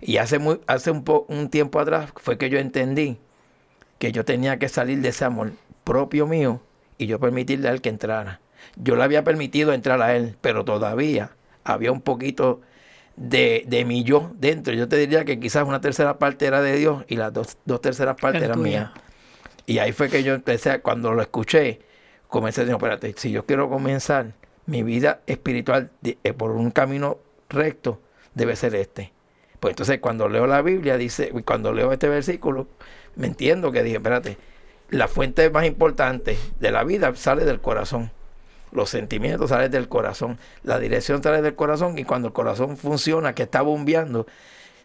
[0.00, 3.18] Y hace, muy, hace un, un tiempo atrás fue que yo entendí
[3.98, 5.52] que yo tenía que salir de ese amor
[5.84, 6.60] propio mío
[6.98, 8.40] y yo permitirle a él que entrara.
[8.76, 11.30] Yo le había permitido entrar a él, pero todavía
[11.64, 12.60] había un poquito
[13.16, 14.74] de, de mi yo dentro.
[14.74, 17.80] Yo te diría que quizás una tercera parte era de Dios y las dos, dos
[17.80, 18.90] terceras partes eran mías.
[19.66, 21.80] Y ahí fue que yo empecé, cuando lo escuché,
[22.28, 24.32] comencé a decir, espérate, si yo quiero comenzar
[24.66, 28.00] mi vida espiritual eh, por un camino recto,
[28.34, 29.12] debe ser este.
[29.60, 32.66] Pues entonces cuando leo la Biblia, dice, cuando leo este versículo,
[33.14, 34.36] me entiendo que dije, espérate,
[34.90, 38.10] la fuente más importante de la vida sale del corazón.
[38.72, 40.38] Los sentimientos salen del corazón.
[40.64, 44.26] La dirección sale del corazón y cuando el corazón funciona, que está bombeando,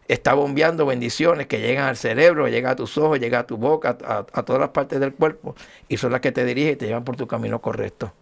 [0.07, 3.97] está bombeando bendiciones que llegan al cerebro, llegan a tus ojos, llegan a tu boca,
[4.03, 5.55] a, todas las partes del cuerpo
[5.87, 8.13] y son las que te dirigen y te llevan por tu camino correcto.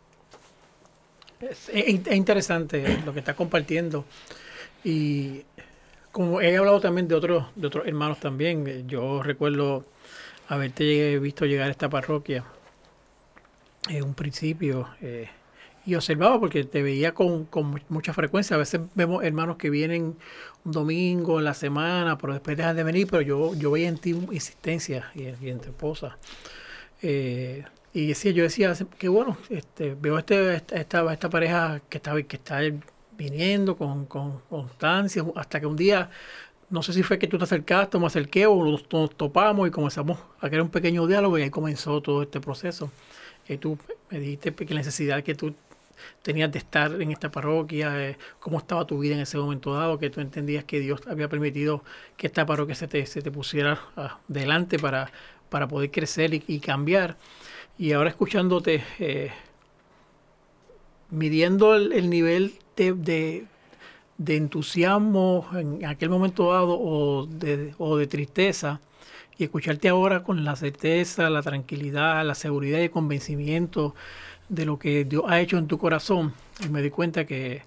[1.40, 1.70] Es,
[2.12, 4.06] interesante lo que está compartiendo
[4.84, 5.44] y
[6.12, 9.86] como he hablado también de otros de otros hermanos también, yo recuerdo
[10.48, 12.46] haberte visto llegar a esta parroquia
[13.90, 15.30] en un principio eh,
[15.86, 17.48] y observaba porque te veía con,
[17.90, 18.56] mucha frecuencia.
[18.56, 20.16] A veces vemos hermanos que vienen
[20.66, 23.98] un domingo en la semana, pero después dejan de venir, pero yo, yo veía en
[23.98, 26.18] ti insistencia y, en tu esposa.
[27.02, 27.64] Eh,
[27.94, 32.36] y decía, yo decía, que bueno, este, veo este, esta, esta, pareja que está, que
[32.36, 32.60] está
[33.18, 36.10] viniendo con, con constancia, hasta que un día
[36.70, 39.72] no sé si fue que tú te acercaste o me acerqué o nos, topamos y
[39.72, 42.92] comenzamos a crear un pequeño diálogo y ahí comenzó todo este proceso.
[43.48, 43.78] Y tú
[44.10, 45.54] me dijiste que la necesidad que tú
[46.22, 49.98] tenías de estar en esta parroquia, eh, cómo estaba tu vida en ese momento dado,
[50.00, 51.84] que tú entendías que Dios había permitido
[52.18, 53.80] que esta parroquia se te, se te pusiera
[54.28, 55.12] adelante para,
[55.50, 57.18] para poder crecer y, cambiar.
[57.78, 59.32] Y ahora escuchándote, eh,
[61.10, 63.46] midiendo el, nivel de
[64.18, 68.80] de entusiasmo en aquel momento dado o de, o de tristeza
[69.38, 73.94] y escucharte ahora con la certeza, la tranquilidad, la seguridad y el convencimiento
[74.50, 76.34] de lo que Dios ha hecho en tu corazón.
[76.64, 77.64] Y me di cuenta que,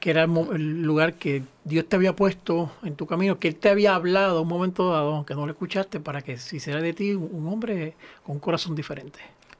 [0.00, 3.68] que era el lugar que Dios te había puesto en tu camino, que Él te
[3.68, 7.14] había hablado un momento dado, aunque no lo escuchaste, para que si será de ti
[7.14, 9.18] un hombre con un corazón diferente.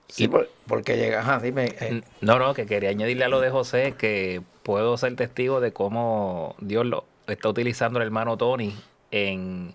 [0.08, 0.30] Sí,
[0.66, 1.74] porque llega, dime.
[1.80, 2.02] Eh.
[2.20, 6.56] No, no, que quería añadirle a lo de José que puedo ser testigo de cómo
[6.60, 8.74] Dios lo está utilizando el hermano Tony
[9.10, 9.74] en,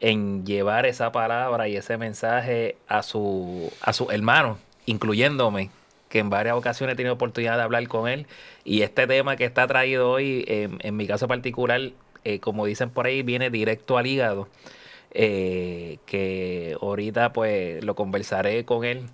[0.00, 5.70] en llevar esa palabra y ese mensaje a su, a su hermano, incluyéndome,
[6.16, 8.26] que en varias ocasiones he tenido oportunidad de hablar con él.
[8.64, 11.90] Y este tema que está traído hoy, en, mi caso particular,
[12.24, 14.48] eh, como dicen por ahí, viene directo al hígado.
[15.10, 19.06] Eh, que ahorita pues lo conversaré con él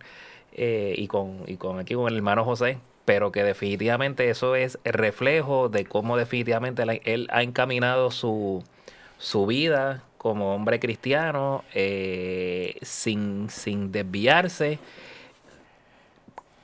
[0.53, 4.79] eh, y, con, y con aquí con el hermano José, pero que definitivamente eso es
[4.85, 8.63] reflejo de cómo definitivamente él ha encaminado su,
[9.19, 11.65] su vida como hombre cristiano
[12.81, 14.79] sin, sin desviarse,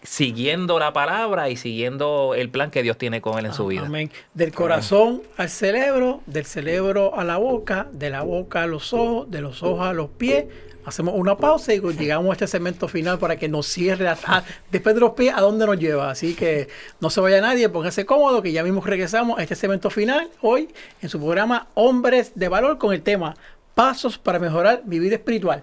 [0.08, 3.86] siguiendo la palabra y siguiendo el plan que Dios tiene con él en su vida.
[3.86, 4.10] Amén.
[4.34, 9.30] Del corazón al cerebro, del cerebro a la boca, de la boca a los ojos,
[9.30, 10.46] de los ojos a los pies,
[10.84, 14.42] Hacemos una pausa y llegamos a este segmento final para que nos cierre hasta,
[14.72, 16.10] después de los pies a dónde nos lleva.
[16.10, 19.90] Así que no se vaya nadie, póngase cómodo que ya mismo regresamos a este segmento
[19.90, 20.70] final hoy
[21.02, 23.36] en su programa Hombres de Valor con el tema
[23.74, 25.62] Pasos para mejorar mi vida espiritual.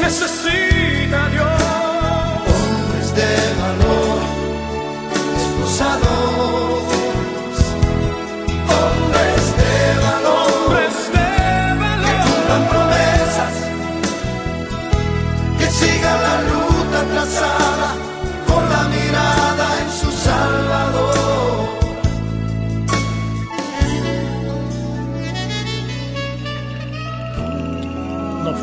[0.00, 0.45] Necesita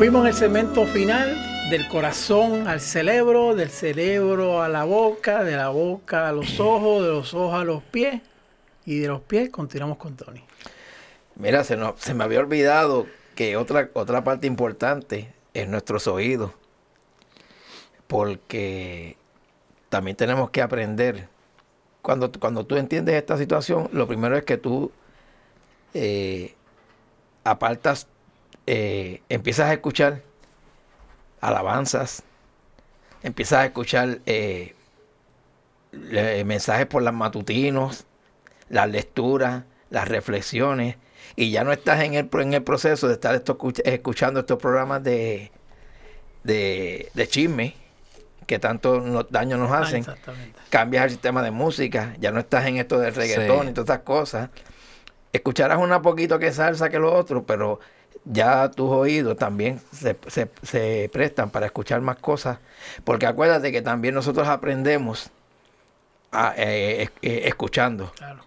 [0.04, 1.34] fuimos en el segmento final
[1.70, 7.02] del corazón al cerebro, del cerebro a la boca, de la boca a los ojos,
[7.02, 8.20] de los ojos a los pies
[8.84, 10.44] y de los pies continuamos con Tony.
[11.36, 11.78] Mira, se,
[12.12, 16.50] me había olvidado que otra, otra parte importante es nuestros oídos.
[18.06, 19.16] Porque
[19.88, 21.28] también tenemos que aprender.
[22.02, 24.92] Cuando, cuando tú entiendes esta situación, lo primero es que tú
[25.94, 26.54] eh,
[27.42, 28.06] apartas,
[28.66, 30.22] eh, empiezas a escuchar
[31.40, 32.22] alabanzas,
[33.22, 34.74] empiezas a escuchar eh,
[35.92, 38.04] le- mensajes por las matutinos,
[38.68, 40.96] las lecturas, las reflexiones,
[41.36, 44.58] y ya no estás en el, en el proceso de estar esto, escuch- escuchando estos
[44.58, 45.50] programas de,
[46.42, 47.74] de, de chisme
[48.46, 50.04] que tanto daño nos Ah, hacen.
[50.68, 53.68] Cambias el sistema de música, ya no estás en esto del reggaetón Sí.
[53.70, 54.50] y todas estas cosas.
[55.32, 57.80] Escucharás una poquito que salsa que lo otro, pero
[58.24, 62.58] ya tus oídos también se, se- se prestan para escuchar más cosas,
[63.04, 65.30] porque acuérdate que también nosotros aprendemos
[66.32, 68.12] a, eh, eh, escuchando.
[68.16, 68.42] Claro.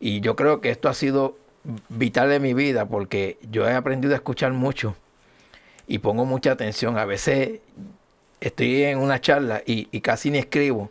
[0.00, 1.36] Y yo creo que esto ha sido
[1.88, 4.94] vital en mi vida porque yo he aprendido a escuchar mucho
[5.86, 6.96] y pongo mucha atención.
[6.98, 7.60] A veces
[8.40, 10.90] estoy en una charla y, y casi ni escribo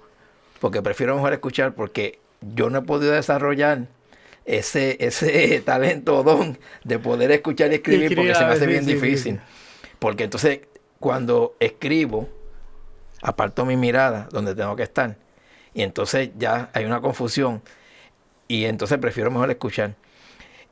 [0.60, 3.88] porque prefiero mejor escuchar porque yo no he podido desarrollar
[4.48, 8.68] ese, ese talento o don de poder escuchar y escribir porque se me hace sí,
[8.68, 9.40] bien difícil.
[10.00, 10.62] Porque entonces
[11.00, 12.28] cuando escribo,
[13.22, 15.18] aparto mi mirada donde tengo que estar.
[15.74, 17.62] Y entonces ya hay una confusión.
[18.48, 19.96] Y entonces prefiero mejor escuchar.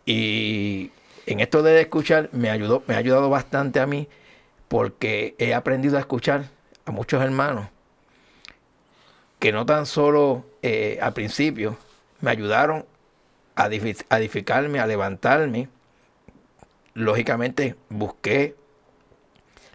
[0.05, 0.91] Y
[1.25, 4.07] en esto de escuchar me ayudó, me ha ayudado bastante a mí
[4.67, 6.45] porque he aprendido a escuchar
[6.85, 7.67] a muchos hermanos
[9.39, 11.77] que no tan solo eh, al principio
[12.21, 12.85] me ayudaron
[13.55, 15.69] a, edifi- a edificarme, a levantarme.
[16.93, 18.55] Lógicamente busqué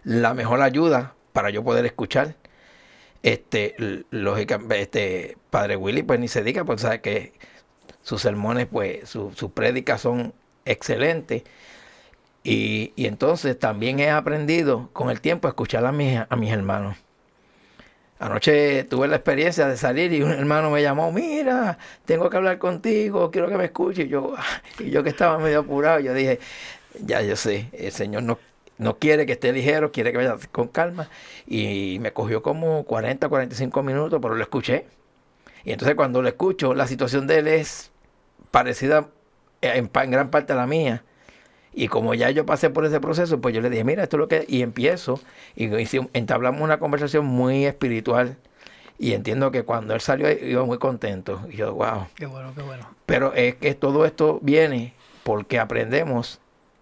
[0.03, 2.35] la mejor ayuda para yo poder escuchar.
[3.23, 7.33] Este, l- lógica, este, Padre Willy, pues ni se diga, pues sabe que
[8.01, 10.33] sus sermones, pues, su- sus prédicas son
[10.65, 11.43] excelentes.
[12.43, 16.51] Y, y entonces también he aprendido con el tiempo a escuchar a mis, a mis
[16.51, 16.97] hermanos.
[18.21, 22.59] Anoche tuve la experiencia de salir y un hermano me llamó, mira, tengo que hablar
[22.59, 24.03] contigo, quiero que me escuche.
[24.03, 24.35] Y yo,
[24.79, 26.39] y yo que estaba medio apurado, yo dije,
[27.03, 28.37] ya yo sé, el Señor no,
[28.77, 31.09] no quiere que esté ligero, quiere que vaya con calma.
[31.47, 34.85] Y me cogió como 40, 45 minutos, pero lo escuché.
[35.63, 37.91] Y entonces cuando lo escucho, la situación de él es
[38.51, 39.09] parecida
[39.61, 41.03] en, pa- en gran parte a la mía.
[41.73, 44.19] Y como ya yo pasé por ese proceso, pues yo le dije, mira, esto es
[44.19, 44.45] lo que...
[44.47, 45.21] Y empiezo,
[45.55, 45.69] y
[46.13, 48.37] entablamos una conversación muy espiritual.
[48.97, 51.41] Y entiendo que cuando él salió, iba muy contento.
[51.49, 52.07] Y yo, wow.
[52.15, 52.87] Qué bueno, qué bueno.
[53.05, 54.93] Pero es que todo esto viene
[55.23, 56.39] porque aprendemos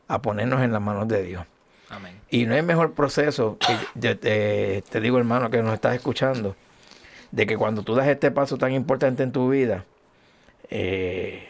[0.08, 1.46] a ponernos en las manos de Dios.
[1.90, 2.20] Amén.
[2.30, 6.56] Y no hay mejor proceso, que yo te, te digo hermano que nos estás escuchando,
[7.32, 9.86] de que cuando tú das este paso tan importante en tu vida,
[10.70, 11.49] eh,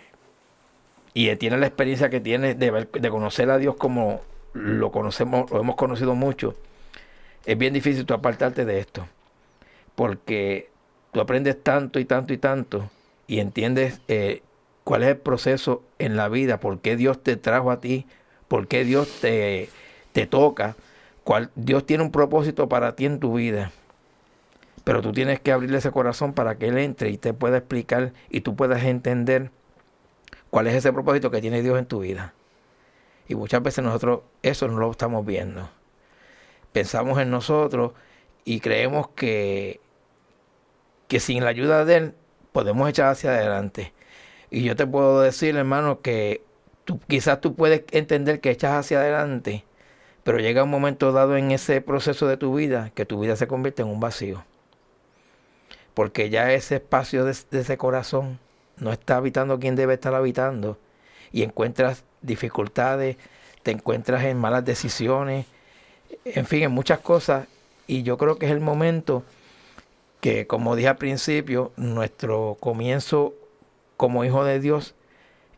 [1.20, 4.22] y tienes la experiencia que tienes de, de conocer a Dios como
[4.53, 6.55] lo conocemos, lo hemos conocido mucho,
[7.45, 9.05] es bien difícil tú apartarte de esto.
[9.95, 10.70] Porque
[11.11, 12.89] tú aprendes tanto y tanto y tanto
[13.28, 14.43] y entiendes eh,
[14.86, 18.05] cuál es el proceso en la vida, por qué Dios te trajo a ti,
[18.47, 19.67] por qué Dios te,
[20.13, 20.78] te toca,
[21.26, 23.74] cuál, Dios tiene un propósito para ti en tu vida.
[24.86, 28.13] Pero tú tienes que abrirle ese corazón para que Él entre y te pueda explicar
[28.30, 29.51] y tú puedas entender
[30.50, 32.34] cuál es ese propósito que tiene Dios en tu vida.
[33.28, 35.70] Y muchas veces nosotros eso no lo estamos viendo.
[36.72, 37.93] Pensamos en nosotros
[38.43, 39.80] y creemos que,
[41.08, 42.16] que sin la ayuda de Él
[42.52, 43.93] podemos echar hacia adelante.
[44.50, 46.43] Y yo te puedo decir, hermano, que
[46.86, 49.64] tú, quizás tú puedes entender que echas hacia adelante,
[50.24, 53.47] pero llega un momento dado en ese proceso de tu vida que tu vida se
[53.47, 54.43] convierte en un vacío.
[55.93, 58.39] Porque ya ese espacio de, de ese corazón
[58.80, 60.77] no está habitando quien debe estar habitando.
[61.32, 63.17] y encuentras dificultades,
[63.61, 65.45] te encuentras en malas decisiones,
[66.25, 67.47] en fin, en muchas cosas.
[67.86, 69.23] Y yo creo que es el momento
[70.21, 73.34] que, como dije al principio, nuestro comienzo
[73.97, 74.95] como hijo de Dios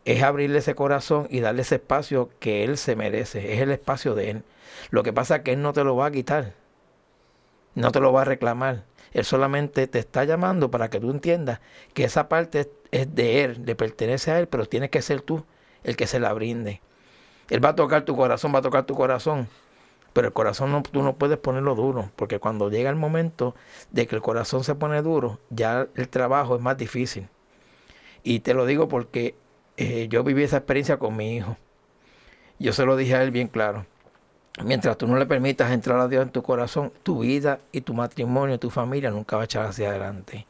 [0.06, 4.16] es abrirle ese corazón y darle ese espacio que Él se merece, es el espacio
[4.16, 4.44] de Él.
[4.90, 6.54] Lo que pasa es que Él no te lo va a quitar,
[7.76, 8.84] no te lo va a reclamar.
[9.12, 11.60] Él solamente te está llamando para que tú entiendas
[11.94, 15.44] que esa parte es de Él, le pertenece a Él, pero tienes que ser tú
[15.84, 16.82] el que se la brinde.
[17.50, 19.48] Él va a tocar tu corazón, va a tocar tu corazón,
[20.14, 23.56] pero el corazón no, tú no puedes ponerlo duro, porque cuando llega el momento
[23.92, 27.28] de que el corazón se pone duro, ya el trabajo es más difícil.
[28.24, 29.36] Y te lo digo porque
[29.78, 31.58] eh, yo viví esa experiencia con mi hijo.
[32.60, 33.86] Yo se lo dije a él bien claro.
[34.64, 37.94] Mientras tú no le permitas entrar a Dios en tu corazón, tu vida y tu
[37.94, 40.46] matrimonio, tu familia nunca va a echar hacia adelante.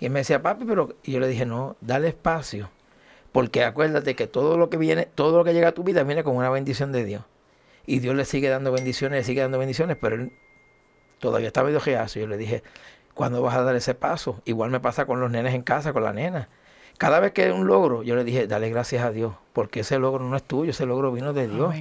[0.00, 2.70] Y él me decía, papi, pero yo le dije, no, dale espacio.
[3.30, 6.24] Porque acuérdate que todo lo que viene, todo lo que llega a tu vida viene
[6.24, 7.22] con una bendición de Dios.
[7.86, 10.32] Y Dios le sigue dando bendiciones, le sigue dando bendiciones, pero él
[11.20, 12.18] todavía está medio geazo.
[12.18, 12.62] Yo le dije,
[13.14, 14.40] ¿cuándo vas a dar ese paso?
[14.44, 16.48] Igual me pasa con los nenes en casa, con la nena.
[16.98, 19.98] Cada vez que hay un logro, yo le dije, dale gracias a Dios, porque ese
[19.98, 21.74] logro no es tuyo, ese logro vino de Dios.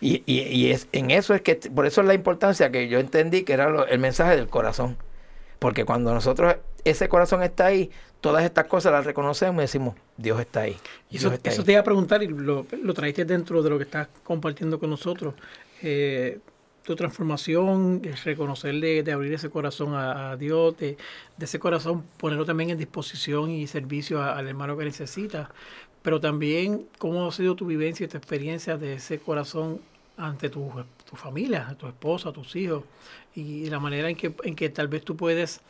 [0.00, 2.98] Y, y, y, es, en eso es que, por eso es la importancia que yo
[2.98, 4.96] entendí que era el mensaje del corazón.
[5.58, 7.90] Porque cuando nosotros, ese corazón está ahí,
[8.20, 10.76] todas estas cosas las reconocemos y decimos, Dios está ahí.
[11.10, 13.84] Y eso, eso te iba a preguntar y lo, lo traiste dentro de lo que
[13.84, 15.34] estás compartiendo con nosotros.
[15.82, 16.38] Eh,
[16.88, 20.96] tu transformación, es reconocerle, de abrir ese corazón a, Dios, de,
[21.38, 25.50] ese corazón ponerlo también en disposición y servicio al hermano que necesita,
[26.00, 29.82] pero también cómo ha sido tu vivencia y tu experiencia de ese corazón
[30.18, 30.70] ante tu,
[31.08, 32.84] tu familia, tu esposa, tus hijos,
[33.34, 35.60] y la manera en que, en que tal vez tú puedes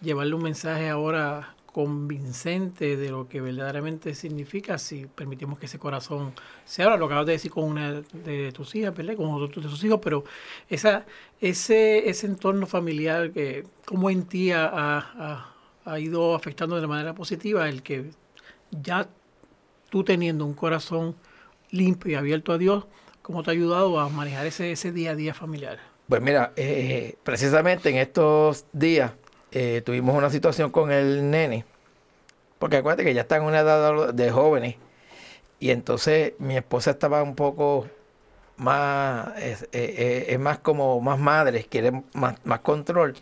[0.00, 6.32] llevarle un mensaje ahora convincente de lo que verdaderamente significa si permitimos que ese corazón
[6.64, 6.96] se abra.
[6.96, 9.16] Lo acabas de decir con una de tus hijas, ¿verdad?
[9.16, 10.22] Con otro de tus hijos, pero
[10.68, 11.04] esa,
[11.40, 15.50] ese, ese entorno familiar, que ¿cómo en ti ha,
[15.84, 18.12] ha, ido afectando de manera positiva el que
[18.70, 19.08] ya
[19.90, 21.16] tú teniendo un corazón
[21.72, 22.84] limpio y abierto a Dios,
[23.24, 25.78] ¿cómo te ha ayudado a manejar ese, ese día a día familiar?
[26.08, 29.12] Pues mira, eh, precisamente en estos días
[29.50, 31.64] eh, tuvimos una situación con el nene,
[32.58, 34.76] porque acuérdate que ya está en una edad de jóvenes,
[35.58, 37.88] y entonces mi esposa estaba un poco
[38.58, 43.14] más, es, eh, es más como más madre, quiere más, más control.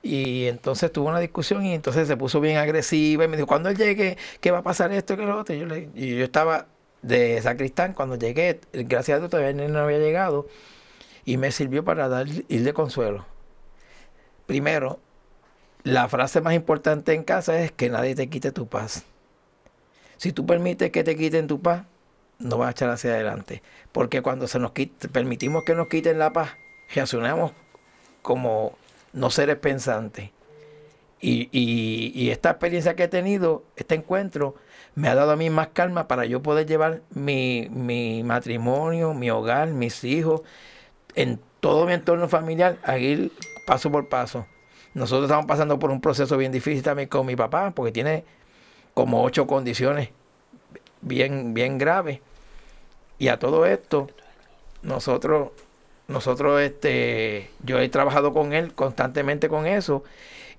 [0.00, 3.70] Y entonces tuvo una discusión y entonces se puso bien agresiva y me dijo, cuando
[3.70, 5.16] él llegue, ¿qué va a pasar esto?
[5.16, 5.54] ¿Qué lo otro?
[5.54, 6.66] Y yo, le, y yo estaba
[7.04, 10.46] de sacristán, cuando llegué, gracias a Dios todavía no había llegado,
[11.24, 13.26] y me sirvió para dar, ir de consuelo.
[14.46, 14.98] Primero,
[15.82, 19.04] la frase más importante en casa es que nadie te quite tu paz.
[20.16, 21.84] Si tú permites que te quiten tu paz,
[22.38, 23.62] no vas a echar hacia adelante.
[23.92, 26.52] Porque cuando se nos quite, permitimos que nos quiten la paz,
[26.94, 27.52] reaccionamos
[28.22, 28.76] como
[29.12, 30.30] no seres pensantes.
[31.20, 34.56] Y, y, esta experiencia que he tenido, este encuentro,
[34.94, 39.30] me ha dado a mí más calma para yo poder llevar mi, mi matrimonio, mi
[39.30, 40.42] hogar, mis hijos,
[41.14, 43.32] en todo mi entorno familiar, a ir
[43.66, 44.46] paso por paso.
[44.94, 48.24] Nosotros estamos pasando por un proceso bien difícil también con mi papá, porque tiene
[48.94, 50.10] como ocho condiciones
[51.00, 52.20] bien, bien graves.
[53.18, 54.08] Y a todo esto,
[54.82, 55.50] nosotros,
[56.08, 60.04] nosotros, este, yo he trabajado con él constantemente con eso.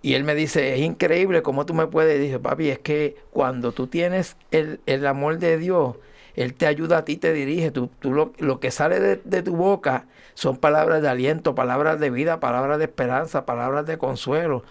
[0.06, 2.22] Y él me dice, es increíble cómo tú me puedes.
[2.22, 5.95] Dice, papi, es que cuando tú tienes el, el amor de Dios,
[6.36, 7.72] él te ayuda a ti, te dirige.
[7.72, 11.99] Tú, tú lo, lo, que sale de, de, tu boca son palabras de aliento, palabras
[11.99, 14.64] de vida, palabras de esperanza, palabras de consuelo.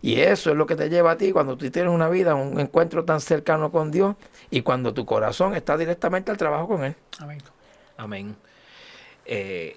[0.00, 2.58] Y eso es lo que te lleva a ti cuando tú tienes una vida, un
[2.58, 4.16] encuentro tan cercano con Dios
[4.50, 6.96] y cuando tu corazón está directamente al trabajo con Él.
[7.20, 7.38] Amén.
[7.98, 8.36] Amén.
[9.26, 9.76] Eh,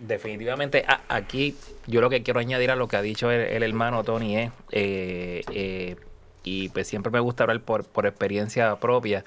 [0.00, 1.56] definitivamente aquí
[1.86, 5.42] yo lo que quiero añadir a lo que ha dicho el, hermano Tony es, eh,
[5.52, 5.96] eh,
[6.42, 9.24] y pues siempre me gusta hablar por, por experiencia propia,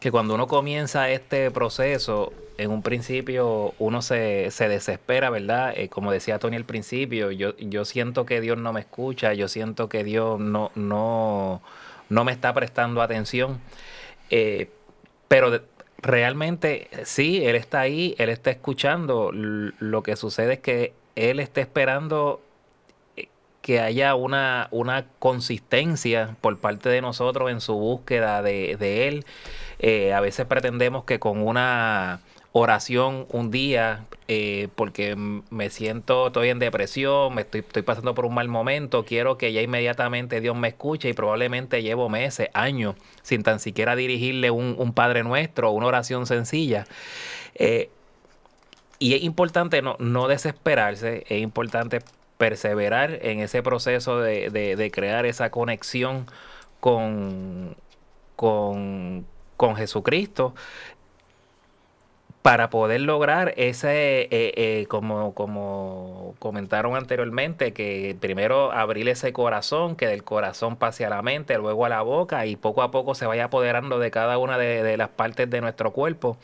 [0.00, 5.72] que cuando uno comienza este proceso, en un principio uno se, se desespera, ¿verdad?
[5.76, 9.48] Eh, como decía Tony al principio, yo, yo siento que Dios no me escucha, yo
[9.48, 11.62] siento que Dios no, no,
[12.08, 13.60] no me está prestando atención.
[15.28, 15.60] Pero
[15.98, 19.30] realmente sí, Él está ahí, Él está escuchando.
[19.32, 22.40] Lo que sucede es que Él está esperando
[23.16, 23.28] eh,
[23.62, 29.26] que haya una, una consistencia por parte de nosotros en su búsqueda de, de Él.
[29.78, 32.20] Eh, a veces pretendemos que con una
[32.52, 38.24] oración un día eh, porque me siento, estoy en depresión, me estoy, estoy pasando por
[38.26, 42.96] un mal momento, quiero que ya inmediatamente Dios me escuche y probablemente llevo meses, años,
[43.22, 46.86] sin tan siquiera dirigirle un, un Padre Nuestro, una oración sencilla.
[47.54, 47.90] Eh,
[48.98, 52.00] y es importante no, no desesperarse, es importante
[52.38, 56.26] perseverar en ese proceso de, de, crear esa conexión
[56.80, 57.76] con,
[58.36, 59.26] con,
[59.56, 60.54] con Jesucristo
[62.48, 69.96] para poder lograr ese, eh, eh, como, como comentaron anteriormente, que primero abrir ese corazón,
[69.96, 73.14] que del corazón pase a la mente, luego a la boca y poco a poco
[73.14, 76.38] se vaya apoderando de cada una de, las partes de nuestro cuerpo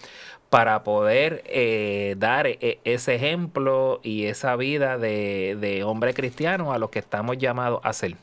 [0.51, 6.99] para poder eh, dar ese ejemplo y esa vida de, hombre cristiano a los que
[6.99, 8.15] estamos llamados a ser.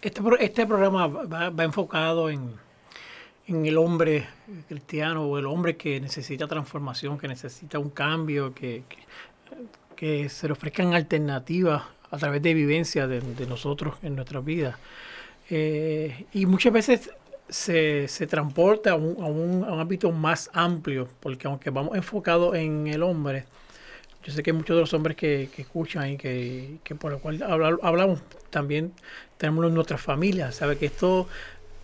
[0.00, 2.54] Este, este programa va enfocado en,
[3.46, 4.26] en, el hombre
[4.68, 8.84] cristiano o el hombre que necesita transformación, que necesita un cambio, que,
[9.96, 14.76] que, se le ofrezcan alternativas a través de vivencia de, nosotros en nuestras vidas.
[15.50, 17.10] Eh, y muchas veces
[17.48, 21.96] se, se transporta a un, a, un, a un, ámbito más amplio, porque aunque vamos
[21.96, 23.44] enfocados en el hombre,
[24.24, 27.18] yo sé que muchos de los hombres que, que escuchan y que, que, por lo
[27.18, 27.42] cual
[27.82, 28.20] hablamos,
[28.50, 28.92] también
[29.36, 31.26] tenemos en nuestras familias, sabe que esto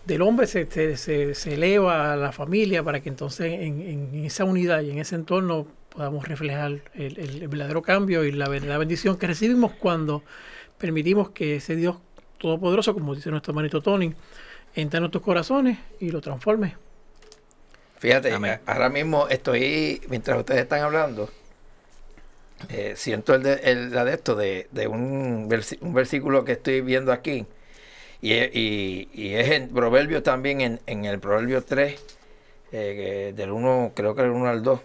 [0.09, 0.65] del hombre se,
[0.97, 4.97] se, se, eleva a la familia para que entonces en, en, esa unidad y en
[4.97, 9.73] ese entorno podamos reflejar el, el, el verdadero cambio y la, la, bendición que recibimos
[9.73, 10.23] cuando
[10.77, 11.97] permitimos que ese Dios
[12.39, 14.13] Todopoderoso, como dice nuestro hermanito Tony,
[14.73, 16.75] entre en nuestros corazones y lo transforme.
[17.99, 18.61] Fíjate, Amén.
[18.65, 21.29] ahora mismo estoy, mientras ustedes están hablando,
[22.69, 27.11] eh, siento el, de, el adepto de, de un, vers un, versículo que estoy viendo
[27.11, 27.45] aquí,
[28.21, 31.99] y, y, y es en Proverbio también, en, en el Proverbio 3,
[32.71, 34.79] eh, del 1, creo que el 1 al 2,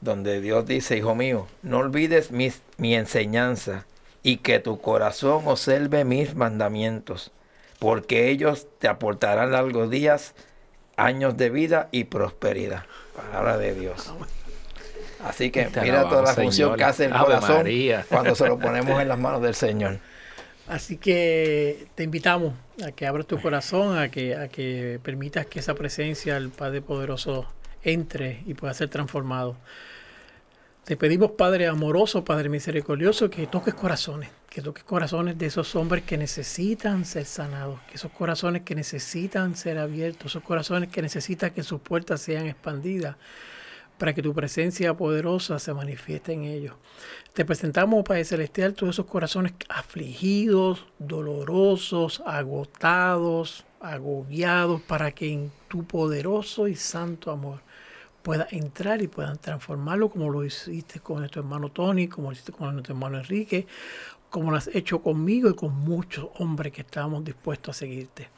[0.00, 3.86] donde Dios dice, hijo mío, no olvides mis, mi enseñanza
[4.22, 7.32] y que tu corazón observe mis mandamientos,
[7.78, 10.34] porque ellos te aportarán largos días,
[10.96, 12.84] años de vida y prosperidad.
[13.16, 14.12] Palabra de Dios.
[15.24, 17.66] Así que mira toda la función que hace el corazón
[18.08, 19.98] cuando se lo ponemos en las manos del Señor.
[20.68, 22.54] Así que te invitamos
[22.84, 26.80] a que abras tu corazón, a que, a que permitas que esa presencia del Padre
[26.82, 27.46] Poderoso
[27.82, 29.56] entre y pueda ser transformado.
[30.84, 36.04] Te pedimos, Padre amoroso, Padre misericordioso, que toques corazones, que toques corazones de esos hombres
[36.04, 41.50] que necesitan ser sanados, que esos corazones que necesitan ser abiertos, esos corazones que necesitan
[41.50, 43.16] que sus puertas sean expandidas
[44.02, 46.74] para que tu presencia poderosa se manifieste en ellos.
[47.34, 55.84] Te presentamos, Padre Celestial, todos esos corazones afligidos, dolorosos, agotados, agobiados, para que en tu
[55.84, 57.60] poderoso y santo amor
[58.22, 62.50] pueda entrar y puedan transformarlo como lo hiciste con nuestro hermano Tony, como lo hiciste
[62.50, 63.68] con nuestro hermano Enrique,
[64.30, 68.30] como lo has hecho conmigo y con muchos hombres que estamos dispuestos a seguirte.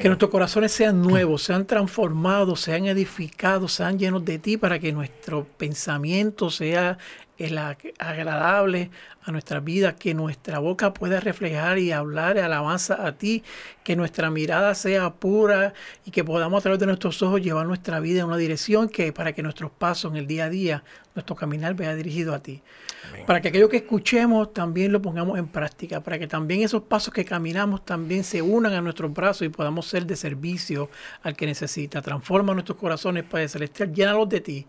[0.00, 4.92] Que nuestros corazones sean nuevos, sean transformados, sean edificados, sean llenos de ti para que
[4.92, 6.98] nuestro pensamiento sea
[7.38, 8.90] el agradable
[9.22, 13.42] a nuestra vida, que nuestra boca pueda reflejar y hablar alabanza a ti,
[13.84, 18.00] que nuestra mirada sea pura y que podamos a través de nuestros ojos llevar nuestra
[18.00, 20.84] vida en una dirección que para que nuestros pasos en el día a día,
[21.16, 22.62] nuestro caminar vaya dirigido a ti.
[23.08, 23.26] Amén.
[23.26, 27.12] Para que aquello que escuchemos también lo pongamos en práctica, para que también esos pasos
[27.12, 30.90] que caminamos también se unan a nuestros brazos y podamos ser de servicio
[31.22, 32.00] al que necesita.
[32.02, 34.66] Transforma nuestros corazones, Padre Celestial, llénalos de ti.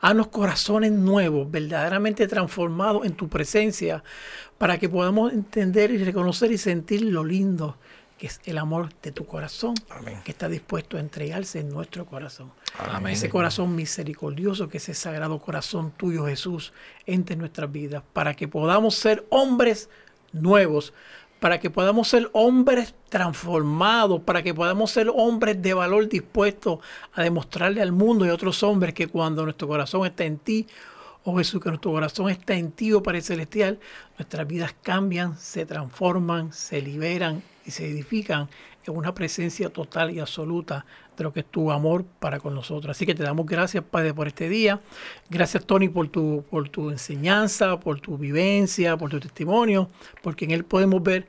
[0.00, 4.04] Haznos corazones nuevos, verdaderamente transformados en tu presencia,
[4.58, 7.76] para que podamos entender y reconocer y sentir lo lindo
[8.18, 10.20] que es el amor de tu corazón, Amén.
[10.24, 12.50] que está dispuesto a entregarse en nuestro corazón.
[12.78, 13.12] Amén.
[13.12, 16.72] Ese corazón misericordioso, que ese sagrado corazón tuyo, Jesús,
[17.04, 19.90] entre en nuestras vidas, para que podamos ser hombres
[20.32, 20.94] nuevos,
[21.40, 26.78] para que podamos ser hombres transformados, para que podamos ser hombres de valor dispuestos
[27.12, 30.66] a demostrarle al mundo y a otros hombres que cuando nuestro corazón está en ti,
[31.24, 33.78] oh Jesús, que nuestro corazón está en ti, oh Padre Celestial,
[34.18, 38.48] nuestras vidas cambian, se transforman, se liberan y se edifican
[38.86, 40.86] en una presencia total y absoluta
[41.16, 42.96] de lo que es tu amor para con nosotros.
[42.96, 44.80] Así que te damos gracias, Padre, por este día.
[45.28, 49.90] Gracias, Tony, por tu, por tu enseñanza, por tu vivencia, por tu testimonio,
[50.22, 51.26] porque en él podemos ver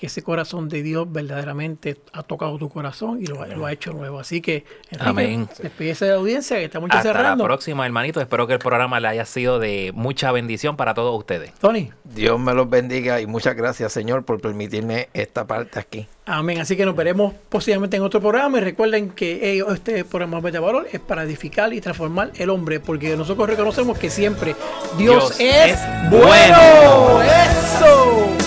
[0.00, 3.72] que ese corazón de Dios verdaderamente ha tocado tu corazón y lo, ha- lo ha
[3.72, 4.18] hecho nuevo.
[4.18, 5.48] Así que, Enrique, Amén.
[5.62, 7.44] despídese de la audiencia que estamos Hasta cerrando.
[7.44, 8.18] la próxima, hermanito.
[8.18, 11.52] Espero que el programa le haya sido de mucha bendición para todos ustedes.
[11.60, 16.08] Tony, Dios me los bendiga y muchas gracias, Señor, por permitirme esta parte aquí.
[16.24, 16.60] amén.
[16.62, 20.88] Así que nos veremos posiblemente en otro programa y recuerden que este programa de Valor
[20.90, 24.56] es para edificar y transformar el hombre, porque nosotros reconocemos que siempre
[24.96, 27.12] Dios, Dios es, es bueno.
[27.12, 27.22] bueno.
[27.22, 28.39] Eso.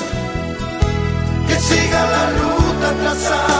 [1.65, 3.52] Siga la ruta trazada